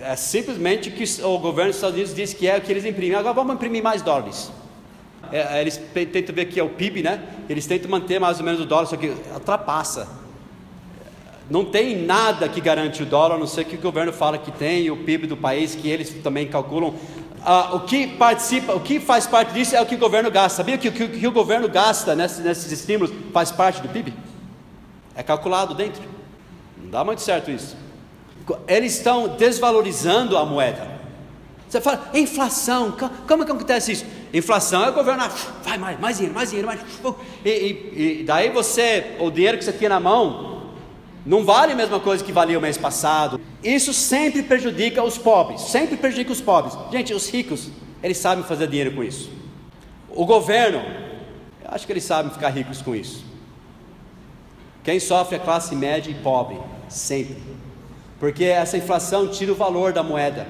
[0.00, 3.16] é simplesmente que o governo dos Estados Unidos disse que é o que eles imprimem.
[3.16, 4.50] Agora vamos imprimir mais dólares.
[5.32, 7.20] É, eles tentam ver que é o PIB, né?
[7.48, 10.08] Eles tentam manter mais ou menos o dólar, só que ultrapassa.
[11.50, 14.52] Não tem nada que garante o dólar, a não ser que o governo fala que
[14.52, 16.94] tem, o PIB do país, que eles também calculam.
[17.44, 20.58] Ah, o que participa, o que faz parte disso é o que o governo gasta.
[20.58, 24.12] Sabia que o que, que, o governo gasta nesses, nesses estímulos faz parte do PIB?
[25.14, 26.02] É calculado dentro.
[26.76, 27.76] Não dá muito certo isso.
[28.66, 30.98] Eles estão desvalorizando a moeda.
[31.68, 32.96] Você fala, inflação,
[33.26, 34.06] como é que acontece isso?
[34.32, 35.30] Inflação é o governo, ah,
[35.62, 36.80] vai mais, mais dinheiro, mais dinheiro, mais.
[37.44, 40.72] E, e, e daí você, o dinheiro que você tinha na mão,
[41.26, 43.38] não vale a mesma coisa que valia o mês passado.
[43.62, 46.74] Isso sempre prejudica os pobres, sempre prejudica os pobres.
[46.90, 47.68] Gente, os ricos,
[48.02, 49.30] eles sabem fazer dinheiro com isso.
[50.08, 50.78] O governo,
[51.62, 53.24] eu acho que eles sabem ficar ricos com isso.
[54.82, 57.36] Quem sofre é a classe média e pobre, sempre.
[58.18, 60.46] Porque essa inflação tira o valor da moeda.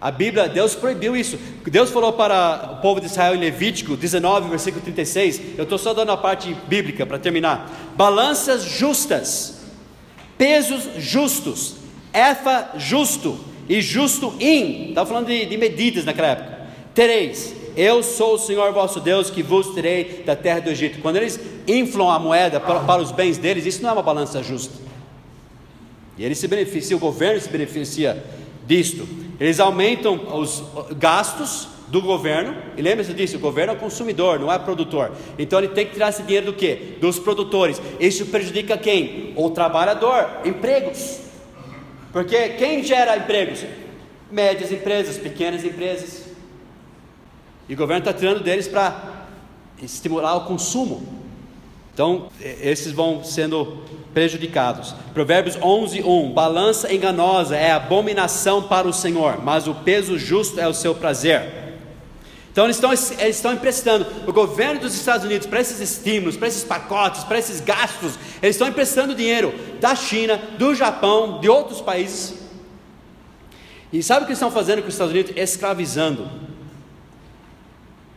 [0.00, 1.38] A Bíblia, Deus proibiu isso.
[1.66, 5.58] Deus falou para o povo de Israel em Levítico 19, versículo 36.
[5.58, 7.70] Eu estou só dando a parte bíblica para terminar.
[7.96, 9.60] Balanças justas,
[10.38, 11.76] pesos justos,
[12.14, 14.88] efa justo e justo in.
[14.88, 16.60] Estava falando de, de medidas naquela época.
[16.94, 17.60] Tereis.
[17.76, 21.00] Eu sou o Senhor vosso Deus que vos tirei da terra do Egito.
[21.00, 24.42] Quando eles inflam a moeda para, para os bens deles, isso não é uma balança
[24.42, 24.74] justa.
[26.20, 28.22] E eles se beneficiam, o governo se beneficia
[28.66, 29.08] disto.
[29.40, 30.62] Eles aumentam os
[30.98, 35.12] gastos do governo, e lembre-se disso, o governo é o consumidor, não é o produtor.
[35.38, 36.98] Então ele tem que tirar esse dinheiro do quê?
[37.00, 37.80] Dos produtores.
[37.98, 39.32] Isso prejudica quem?
[39.34, 41.20] O trabalhador, empregos.
[42.12, 43.64] Porque quem gera empregos?
[44.30, 46.26] Médias empresas, pequenas empresas.
[47.66, 49.26] E o governo está tirando deles para
[49.82, 51.19] estimular o consumo.
[52.00, 53.76] Então, esses vão sendo
[54.14, 54.94] prejudicados.
[55.12, 60.66] Provérbios 11, 1: Balança enganosa é abominação para o Senhor, mas o peso justo é
[60.66, 61.42] o seu prazer.
[62.50, 64.06] Então, eles estão, eles estão emprestando.
[64.26, 68.56] O governo dos Estados Unidos, para esses estímulos, para esses pacotes, para esses gastos, eles
[68.56, 72.34] estão emprestando dinheiro da China, do Japão, de outros países.
[73.92, 75.32] E sabe o que eles estão fazendo com os Estados Unidos?
[75.36, 76.30] Escravizando.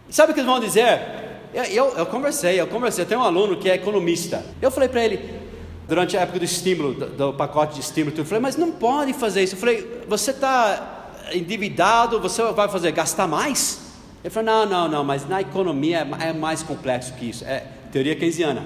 [0.09, 1.22] Sabe o que eles vão dizer?
[1.53, 3.05] Eu, eu, eu, conversei, eu conversei.
[3.05, 4.43] Tenho um aluno que é economista.
[4.61, 5.39] Eu falei para ele,
[5.87, 9.13] durante a época do estímulo, do, do, pacote de estímulo, eu falei, mas não pode
[9.13, 9.55] fazer isso.
[9.55, 13.81] Eu falei, você está endividado, você vai fazer gastar mais?
[14.23, 17.43] Ele falou, não, não, não, mas na economia é, é mais complexo que isso.
[17.45, 18.63] É teoria keynesiana.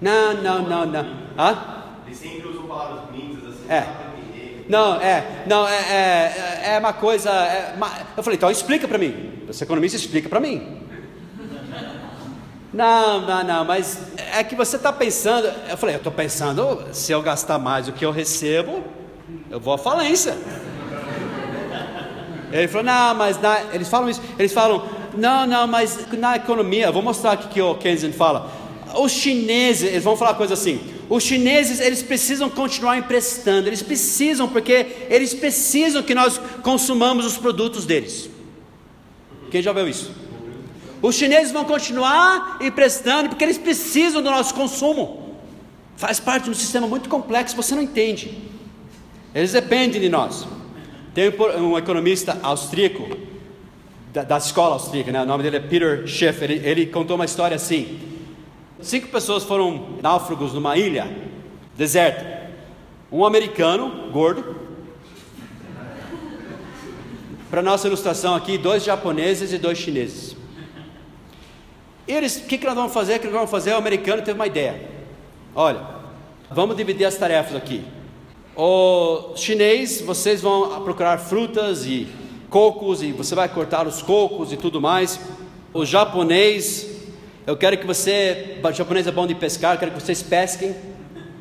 [0.00, 1.06] Não, não, não, não.
[1.38, 1.84] Hã?
[2.06, 3.70] Eles sempre usam palavras bonitas assim.
[3.70, 4.06] É.
[4.68, 7.30] Não, é, não, é, é, é uma coisa.
[7.30, 7.76] É,
[8.16, 9.32] eu falei, então explica para mim.
[9.46, 10.85] Você é economista, explica para mim.
[12.76, 13.98] Não, não, não, mas
[14.34, 15.50] é que você está pensando.
[15.66, 18.84] Eu falei, eu estou pensando, se eu gastar mais do que eu recebo,
[19.50, 20.36] eu vou à falência.
[22.52, 26.92] Ele falou, não, mas na, eles falam isso, eles falam, não, não, mas na economia,
[26.92, 28.52] vou mostrar aqui que o Keynesian fala.
[28.94, 30.78] Os chineses, eles vão falar coisa assim.
[31.08, 37.38] Os chineses, eles precisam continuar emprestando, eles precisam, porque eles precisam que nós consumamos os
[37.38, 38.28] produtos deles.
[39.50, 40.25] Quem já viu isso?
[41.06, 45.36] Os chineses vão continuar emprestando porque eles precisam do nosso consumo.
[45.96, 48.36] Faz parte de um sistema muito complexo, você não entende.
[49.32, 50.48] Eles dependem de nós.
[51.14, 53.16] Tem um economista austríaco,
[54.12, 55.22] da, da escola austríaca, né?
[55.22, 56.42] o nome dele é Peter Schiff.
[56.42, 58.00] Ele, ele contou uma história assim:
[58.80, 61.08] cinco pessoas foram náufragos numa ilha
[61.76, 62.50] deserta.
[63.12, 64.56] Um americano, gordo,
[67.48, 70.36] para nossa ilustração aqui, dois japoneses e dois chineses.
[72.06, 73.16] Eles, o que, que nós vamos fazer?
[73.16, 73.72] O que nós vamos fazer?
[73.72, 74.80] O americano teve uma ideia.
[75.54, 75.80] Olha,
[76.50, 77.84] vamos dividir as tarefas aqui.
[78.54, 82.08] O chinês, vocês vão procurar frutas e
[82.48, 85.20] cocos e você vai cortar os cocos e tudo mais.
[85.74, 86.86] O japonês,
[87.46, 90.74] eu quero que você, o japonês é bom de pescar, eu quero que vocês pesquem,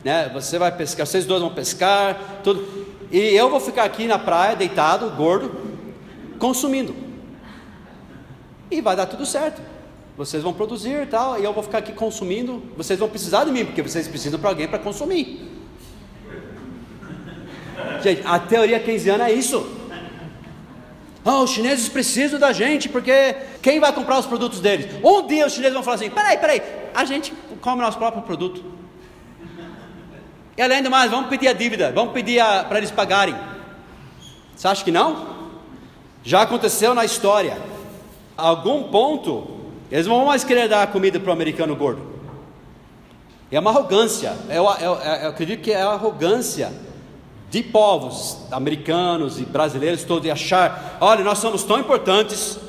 [0.03, 0.29] né?
[0.33, 2.85] Você vai pescar, vocês dois vão pescar, tudo.
[3.11, 5.51] E eu vou ficar aqui na praia, deitado, gordo,
[6.39, 6.95] consumindo.
[8.69, 9.61] E vai dar tudo certo.
[10.17, 12.63] Vocês vão produzir e tal, e eu vou ficar aqui consumindo.
[12.77, 15.51] Vocês vão precisar de mim, porque vocês precisam para alguém para consumir.
[18.01, 19.67] Gente, a teoria keynesiana é isso.
[21.23, 24.87] Oh, os chineses precisam da gente, porque quem vai comprar os produtos deles?
[25.03, 26.61] Um dia os chineses vão falar assim: peraí, peraí,
[26.93, 28.63] a gente come nosso próprio produto.
[30.57, 33.35] E além do mais, vamos pedir a dívida, vamos pedir para eles pagarem.
[34.55, 35.35] Você acha que não?
[36.23, 37.57] Já aconteceu na história.
[38.37, 39.54] A algum ponto,
[39.91, 42.01] eles não vão mais querer dar comida para o americano gordo.
[43.51, 44.35] É uma arrogância.
[44.49, 46.73] Eu, eu, eu acredito que é a arrogância
[47.49, 52.59] de povos americanos e brasileiros todos achar: olha, nós somos tão importantes,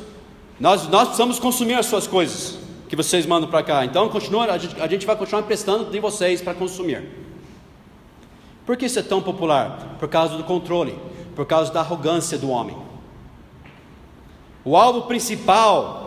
[0.60, 2.58] nós, nós precisamos consumir as suas coisas
[2.88, 3.84] que vocês mandam para cá.
[3.84, 7.04] Então, continua, a, gente, a gente vai continuar emprestando de vocês para consumir.
[8.64, 9.96] Por que isso é tão popular?
[9.98, 10.98] Por causa do controle,
[11.34, 12.76] por causa da arrogância do homem.
[14.64, 16.05] O alvo principal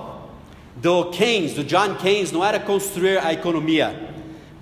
[0.82, 4.14] do Keynes, do John Keynes, não era construir a economia,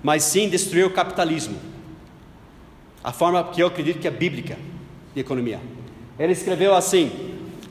[0.02, 1.56] mas sim destruir o capitalismo.
[3.02, 4.58] A forma que eu acredito que é bíblica
[5.14, 5.60] de economia.
[6.18, 7.10] Ele escreveu assim: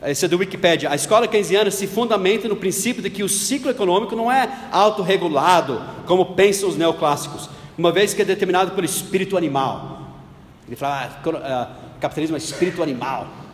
[0.04, 0.90] esse é do Wikipedia.
[0.90, 5.82] A escola keynesiana se fundamenta no princípio de que o ciclo econômico não é autorregulado,
[6.06, 10.08] como pensam os neoclássicos, uma vez que é determinado pelo espírito animal.
[10.66, 11.70] Ele fala, ah,
[12.00, 13.47] capitalismo é espírito animal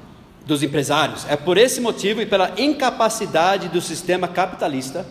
[0.45, 1.25] dos empresários.
[1.29, 5.05] É por esse motivo e pela incapacidade do sistema capitalista.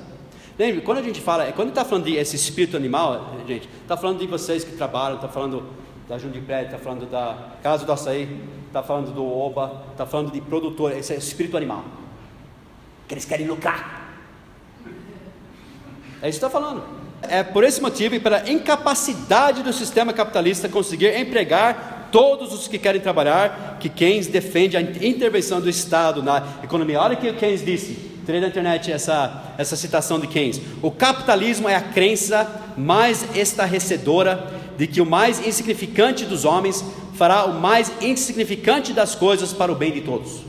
[0.59, 4.27] Lembre, quando a gente fala, quando está falando de espírito animal, gente, está falando de
[4.27, 5.65] vocês que trabalham, está falando
[6.09, 10.41] da Jundipré, está falando da Casa do Açaí, está falando do Oba, está falando de
[10.41, 11.85] produtor, esse é espírito animal.
[13.09, 14.03] Que eles querem lucrar.
[16.21, 16.83] É isso que está falando.
[17.23, 22.79] É por esse motivo e pela incapacidade do sistema capitalista conseguir empregar todos os que
[22.79, 27.01] querem trabalhar, que Keynes defende a intervenção do Estado na economia.
[27.01, 30.61] Olha o que Keynes disse, tirei da internet essa, essa citação de Keynes.
[30.83, 36.85] O capitalismo é a crença mais estarrecedora de que o mais insignificante dos homens
[37.15, 40.43] fará o mais insignificante das coisas para o bem de todos.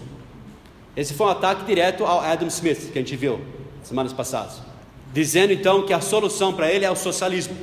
[0.95, 3.41] Esse foi um ataque direto ao Adam Smith, que a gente viu
[3.83, 4.61] semanas passadas,
[5.11, 7.55] dizendo então que a solução para ele é o socialismo.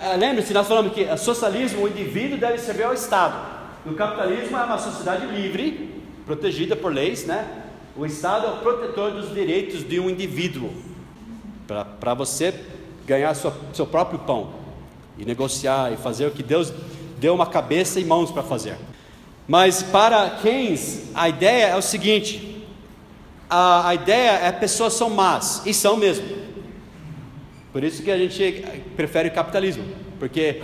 [0.00, 3.36] É, Lembre-se, nós falamos que o socialismo, o indivíduo deve servir ao Estado.
[3.84, 5.94] No capitalismo é uma sociedade livre,
[6.24, 7.46] protegida por leis, né?
[7.94, 10.70] O Estado é o protetor dos direitos de um indivíduo,
[11.66, 12.54] para você
[13.06, 14.54] ganhar sua, seu próprio pão,
[15.18, 16.72] e negociar, e fazer o que Deus
[17.18, 18.78] deu uma cabeça e mãos para fazer.
[19.46, 22.64] Mas para Keynes, a ideia é o seguinte:
[23.50, 26.26] a, a ideia é pessoas são más, e são mesmo.
[27.72, 28.64] Por isso que a gente
[28.96, 29.84] prefere o capitalismo,
[30.18, 30.60] porque,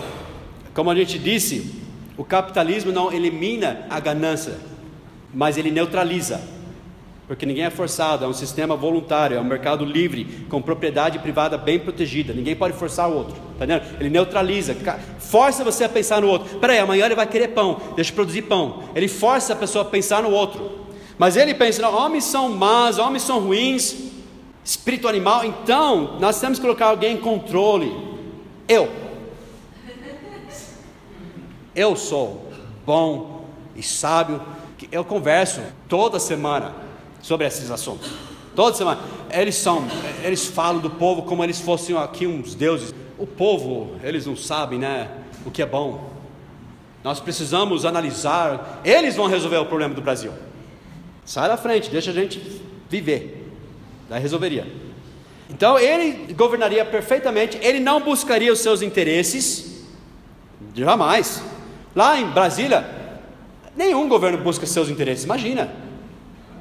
[0.75, 1.83] como a gente disse,
[2.17, 4.55] o capitalismo não elimina a ganância,
[5.33, 6.41] mas ele neutraliza.
[7.29, 11.59] Porque ninguém é forçado, é um sistema voluntário, é um mercado livre, com propriedade privada
[11.59, 12.33] bem protegida.
[12.33, 13.83] Ninguém pode forçar o outro, tá entendendo?
[14.01, 14.77] Ele neutraliza,
[15.19, 16.59] força você a pensar no outro.
[16.59, 18.85] Peraí, amanhã ele vai querer pão, deixa eu produzir pão.
[18.95, 20.87] Ele força a pessoa a pensar no outro.
[21.19, 24.06] Mas ele pensa, não, homens são más, homens são ruins,
[24.67, 27.97] espírito animal, então nós temos que colocar alguém em controle.
[28.67, 28.91] Eu.
[31.73, 32.51] Eu sou
[32.85, 33.45] bom
[33.77, 34.43] e sábio.
[34.91, 36.75] Eu converso toda semana
[37.23, 38.11] sobre esses assuntos.
[38.57, 39.01] Toda semana.
[39.31, 39.87] Eles são,
[40.25, 42.93] eles falam do povo como eles fossem aqui uns deuses.
[43.17, 45.09] O povo, eles não sabem, né,
[45.45, 46.11] o que é bom.
[47.05, 48.81] Nós precisamos analisar.
[48.85, 50.33] Eles vão resolver o problema do Brasil.
[51.25, 52.61] Sai da frente, deixa a gente
[52.91, 53.46] viver.
[54.09, 54.67] Daí resolveria.
[55.49, 59.85] Então ele governaria perfeitamente, ele não buscaria os seus interesses,
[60.75, 61.43] jamais.
[61.95, 62.85] Lá em Brasília,
[63.77, 65.73] nenhum governo busca seus interesses, imagina.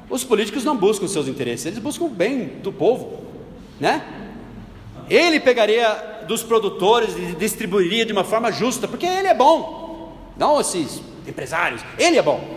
[0.08, 3.24] Os políticos não buscam seus interesses, eles buscam o bem do povo,
[3.80, 4.04] né?
[5.10, 10.60] Ele pegaria dos produtores e distribuiria de uma forma justa, porque ele é bom, não
[10.60, 12.56] esses empresários, ele é bom.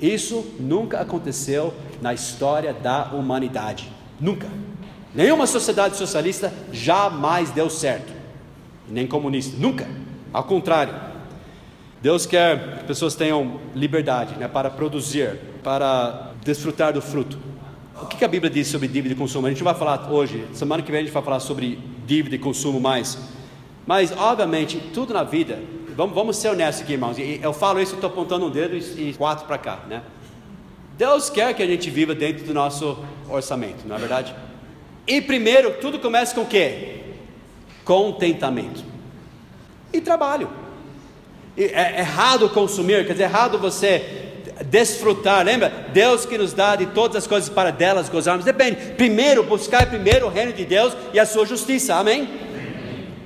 [0.00, 1.72] Isso nunca aconteceu
[2.02, 3.88] na história da humanidade.
[4.20, 4.48] Nunca.
[5.14, 8.12] Nenhuma sociedade socialista jamais deu certo.
[8.88, 9.56] Nem comunista.
[9.58, 9.88] Nunca.
[10.32, 10.94] Ao contrário.
[12.02, 17.38] Deus quer que pessoas tenham liberdade né, para produzir, para desfrutar do fruto.
[18.02, 19.46] O que a Bíblia diz sobre dívida e consumo?
[19.46, 22.38] A gente vai falar hoje, semana que vem a gente vai falar sobre dívida e
[22.40, 23.16] consumo mais.
[23.86, 25.60] Mas, obviamente, tudo na vida,
[25.96, 27.16] vamos, vamos ser honestos aqui, irmãos.
[27.18, 30.02] Eu falo isso, estou apontando um dedo e quatro para cá, né?
[30.96, 34.34] Deus quer que a gente viva dentro do nosso orçamento, não é verdade?
[35.06, 37.00] E primeiro, tudo começa com o quê?
[37.84, 38.84] Contentamento.
[39.92, 40.48] E trabalho.
[41.56, 44.22] É errado consumir, quer dizer, é errado você
[44.66, 45.88] desfrutar, lembra?
[45.92, 48.44] Deus que nos dá de todas as coisas para delas gozarmos.
[48.44, 48.94] Depende.
[48.96, 51.96] Primeiro, buscar primeiro o reino de Deus e a sua justiça.
[51.96, 52.28] Amém?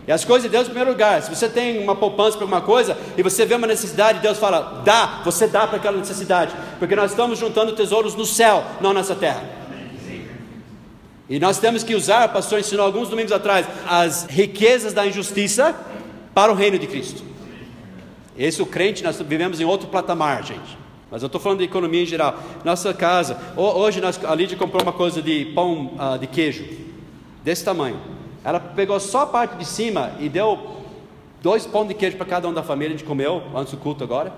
[0.07, 1.21] E as coisas de Deus em primeiro lugar.
[1.21, 4.83] Se você tem uma poupança para alguma coisa e você vê uma necessidade, Deus fala,
[4.85, 6.55] dá, você dá para aquela necessidade.
[6.79, 9.43] Porque nós estamos juntando tesouros no céu, não nessa terra.
[11.29, 15.75] E nós temos que usar, o pastor ensinou alguns domingos atrás, as riquezas da injustiça
[16.33, 17.25] para o reino de Cristo.
[18.39, 20.79] Esse o crente, nós vivemos em outro patamar, gente.
[21.11, 22.39] Mas eu estou falando de economia em geral.
[22.65, 26.65] Nossa casa, hoje nós, a Lídia comprou uma coisa de pão uh, de queijo,
[27.43, 27.99] desse tamanho.
[28.47, 30.77] Ela pegou só a parte de cima e deu
[31.43, 34.05] dois pão de queijo para cada um da família, a gente comeu antes do culto
[34.05, 34.33] agora.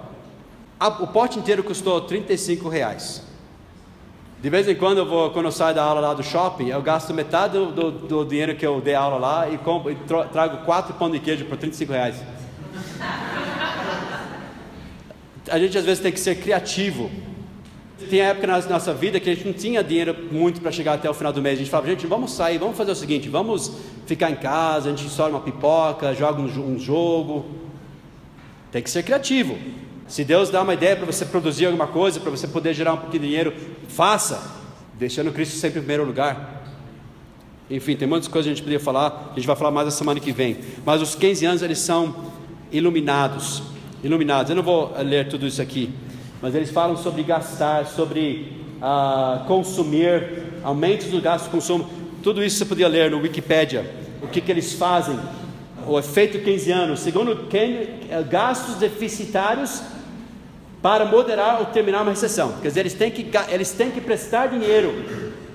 [0.81, 3.23] o pote inteiro custou 35 reais.
[4.41, 6.81] De vez em quando eu vou, quando eu saio da aula lá do shopping, eu
[6.81, 9.97] gasto metade do, do, do dinheiro que eu dei aula lá e, compro, e
[10.33, 12.17] trago quatro pão de queijo por 35 reais.
[15.51, 17.11] A gente às vezes tem que ser criativo.
[18.09, 21.11] Tem época na nossa vida que a gente não tinha dinheiro muito para chegar até
[21.11, 21.57] o final do mês.
[21.57, 24.91] A gente falava, gente, vamos sair, vamos fazer o seguinte, vamos ficar em casa, a
[24.91, 27.45] gente estoura uma pipoca, joga um, jogo.
[28.73, 29.59] Tem que ser criativo.
[30.09, 32.97] Se Deus dá uma ideia para você produzir alguma coisa, para você poder gerar um
[32.97, 33.53] pouquinho de dinheiro,
[33.87, 34.51] faça,
[34.95, 36.65] deixando Cristo sempre em primeiro lugar.
[37.71, 39.91] Enfim, tem muitas coisas que a gente poderia falar, a gente vai falar mais na
[39.91, 40.57] semana que vem.
[40.87, 42.17] Mas os 15 anos eles são
[42.73, 43.63] iluminados.
[44.03, 44.49] Iluminados.
[44.49, 45.91] Eu não vou ler tudo isso aqui,
[46.41, 51.98] mas eles falam sobre gastar, sobre uh, consumir, aumentos do gasto de consumo.
[52.23, 53.89] Tudo isso você podia ler no Wikipedia.
[54.21, 55.19] O que, que eles fazem,
[55.87, 57.01] o efeito 15 anos.
[57.01, 59.83] Segundo eh, gastos deficitários
[60.83, 62.55] para moderar ou terminar uma recessão.
[62.61, 64.95] Quer dizer, eles têm que, eles têm que prestar dinheiro,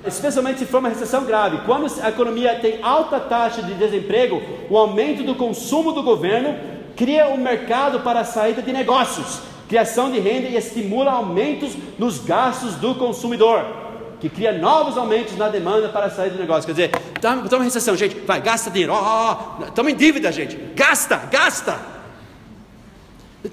[0.06, 1.60] especialmente se for uma recessão grave.
[1.66, 6.56] Quando a economia tem alta taxa de desemprego, o aumento do consumo do governo
[6.96, 12.20] cria um mercado para a saída de negócios, criação de renda e estimula aumentos nos
[12.20, 13.83] gastos do consumidor,
[14.24, 16.66] que cria novos aumentos na demanda para a saída de negócios.
[16.66, 20.56] Quer dizer, estamos em recessão, gente, vai, gasta dinheiro, estamos oh, oh, em dívida, gente,
[20.74, 21.78] gasta, gasta.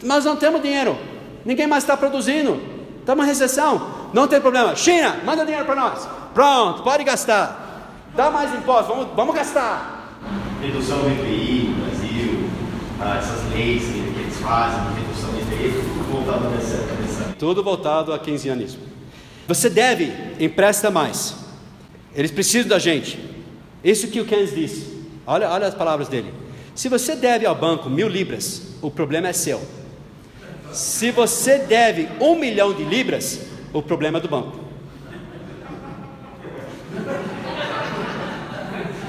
[0.05, 0.97] Mas não temos dinheiro.
[1.45, 2.63] Ninguém mais está produzindo.
[3.01, 4.11] Está uma recessão.
[4.13, 4.77] Não tem problema.
[4.77, 6.09] China, manda dinheiro para nós.
[6.33, 8.07] Pronto, pode gastar.
[8.15, 10.21] Dá mais impostos, vamos, vamos gastar.
[10.63, 12.51] Redução do IPI no Brasil,
[13.01, 18.21] ah, essas leis que eles fazem, redução do IPI, tudo voltado nessa, Tudo voltado a.
[19.51, 21.35] Você deve, empresta mais.
[22.15, 23.19] Eles precisam da gente.
[23.83, 25.05] Isso que o Keynes disse.
[25.27, 26.33] Olha, olha as palavras dele.
[26.73, 29.61] Se você deve ao banco mil libras, o problema é seu.
[30.73, 33.41] Se você deve um milhão de libras,
[33.73, 34.57] o problema é do banco.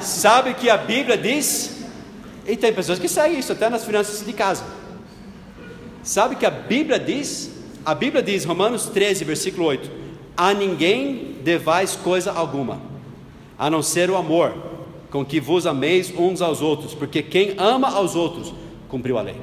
[0.01, 1.83] Sabe que a Bíblia diz,
[2.47, 4.63] e tem pessoas que seguem isso até nas finanças de casa.
[6.01, 7.51] Sabe que a Bíblia diz,
[7.85, 10.00] a Bíblia diz, Romanos 13, versículo 8:
[10.35, 12.81] A ninguém devais coisa alguma,
[13.57, 14.53] a não ser o amor,
[15.09, 18.53] com que vos ameis uns aos outros, porque quem ama aos outros
[18.87, 19.35] cumpriu a lei.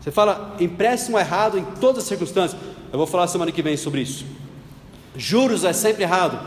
[0.00, 2.60] Você fala empréstimo errado em todas as circunstâncias.
[2.92, 4.24] Eu vou falar semana que vem sobre isso.
[5.16, 6.38] Juros é sempre errado.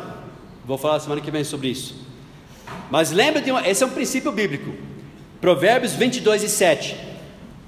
[0.66, 1.96] Vou falar semana que vem sobre isso.
[2.90, 4.72] Mas lembre de uma, esse é um princípio bíblico.
[5.40, 6.96] Provérbios 22 e 7.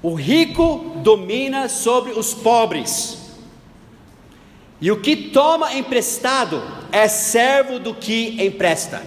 [0.02, 3.23] O rico domina sobre os pobres.
[4.84, 6.62] E o que toma emprestado
[6.92, 9.00] é servo do que empresta.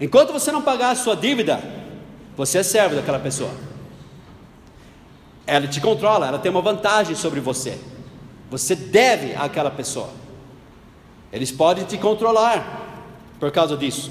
[0.00, 1.62] Enquanto você não pagar a sua dívida,
[2.36, 3.52] você é servo daquela pessoa.
[5.46, 7.78] Ela te controla, ela tem uma vantagem sobre você.
[8.50, 10.10] Você deve àquela pessoa.
[11.32, 13.06] Eles podem te controlar
[13.38, 14.10] por causa disso.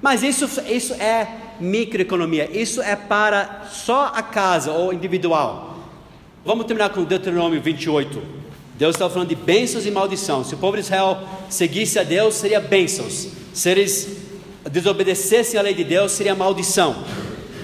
[0.00, 5.76] Mas isso, isso é microeconomia, isso é para só a casa ou individual.
[6.44, 8.38] Vamos terminar com Deuteronômio 28.
[8.78, 10.44] Deus está falando de bênçãos e maldição.
[10.44, 11.18] Se o povo de Israel
[11.50, 13.26] seguisse a Deus, seria bênçãos.
[13.52, 14.18] Se eles
[14.70, 16.94] desobedecessem a lei de Deus, seria maldição.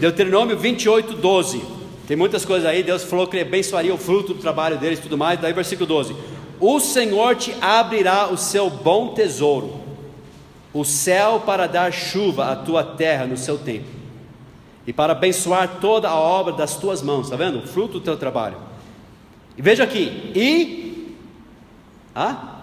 [0.01, 1.63] Deuteronômio 28, 12.
[2.09, 5.03] Tem muitas coisas aí, Deus falou que ele abençoaria o fruto do trabalho deles e
[5.03, 5.41] tudo mais.
[5.41, 6.17] Daí, versículo 12:
[6.59, 9.81] O Senhor te abrirá o seu bom tesouro,
[10.73, 13.87] o céu para dar chuva à tua terra no seu tempo,
[14.85, 17.27] e para abençoar toda a obra das tuas mãos.
[17.27, 17.61] Está vendo?
[17.61, 18.57] O fruto do teu trabalho.
[19.57, 20.84] E veja aqui: E.
[22.15, 22.63] Ah?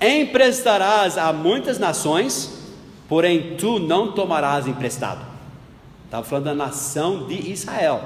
[0.00, 2.52] Emprestarás a muitas nações,
[3.08, 5.24] porém tu não tomarás emprestado.
[6.04, 8.02] Estava falando da nação de Israel.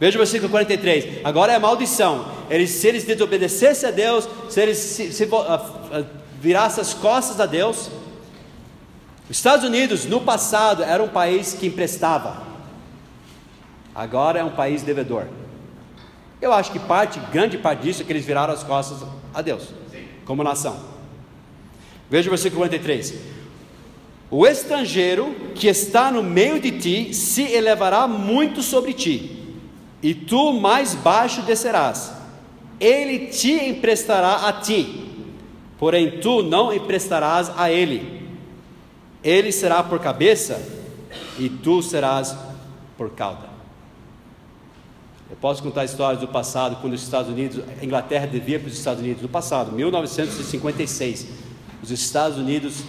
[0.00, 1.24] Veja o versículo 43.
[1.24, 2.26] Agora é maldição.
[2.48, 6.06] Eles, se eles desobedecessem a Deus, se eles se, se, uh, uh,
[6.40, 7.90] virassem as costas a Deus.
[9.28, 12.42] Os Estados Unidos, no passado, era um país que emprestava.
[13.94, 15.26] Agora é um país devedor.
[16.40, 19.68] Eu acho que parte, grande parte disso é que eles viraram as costas a Deus,
[20.24, 20.78] como nação.
[22.08, 23.14] Veja o versículo 43.
[24.30, 29.56] O estrangeiro que está no meio de ti se elevará muito sobre ti,
[30.02, 32.12] e tu mais baixo descerás.
[32.78, 35.10] Ele te emprestará a ti,
[35.78, 38.22] porém tu não emprestarás a ele.
[39.24, 40.62] Ele será por cabeça,
[41.38, 42.36] e tu serás
[42.96, 43.57] por cauda.
[45.30, 48.78] Eu posso contar histórias do passado, quando os Estados Unidos, a Inglaterra devia para os
[48.78, 51.26] Estados Unidos, no passado, 1956.
[51.82, 52.82] Os Estados Unidos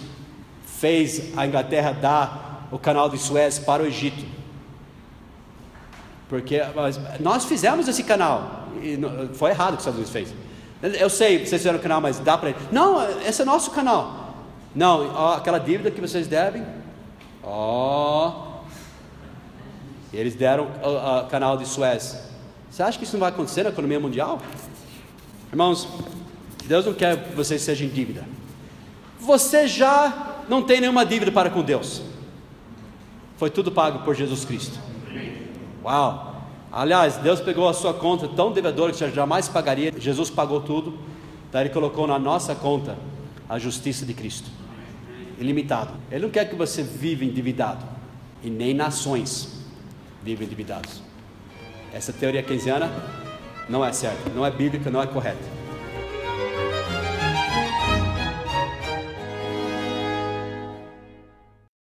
[0.64, 4.24] fez a Inglaterra dar o canal de Suez para o Egito.
[6.30, 6.62] Porque
[7.20, 8.98] nós fizemos esse canal, e
[9.34, 10.34] foi errado o que os Estados Unidos fez.
[10.98, 12.58] Eu sei, vocês fizeram o canal, mas dá para ele.
[12.72, 14.34] Não, esse é nosso canal.
[14.74, 16.64] Não, aquela dívida que vocês devem,
[17.42, 18.48] ó.
[20.10, 22.29] Eles deram o canal de Suez.
[22.70, 24.40] Você acha que isso não vai acontecer na economia mundial?
[25.50, 25.88] Irmãos,
[26.66, 28.24] Deus não quer que vocês sejam em dívida.
[29.18, 32.00] Você já não tem nenhuma dívida para com Deus.
[33.36, 34.78] Foi tudo pago por Jesus Cristo.
[35.84, 36.44] Uau!
[36.70, 39.92] Aliás, Deus pegou a sua conta tão devedora que você jamais pagaria.
[39.98, 40.96] Jesus pagou tudo.
[41.50, 42.96] Daí Ele colocou na nossa conta
[43.48, 44.48] a justiça de Cristo.
[45.40, 45.94] Ilimitado.
[46.10, 47.84] Ele não quer que você viva endividado.
[48.44, 49.60] E nem nações
[50.22, 51.02] vivem endividados.
[51.92, 52.90] Essa teoria keynesiana
[53.68, 55.59] não é certa, não é bíblica, não é correta.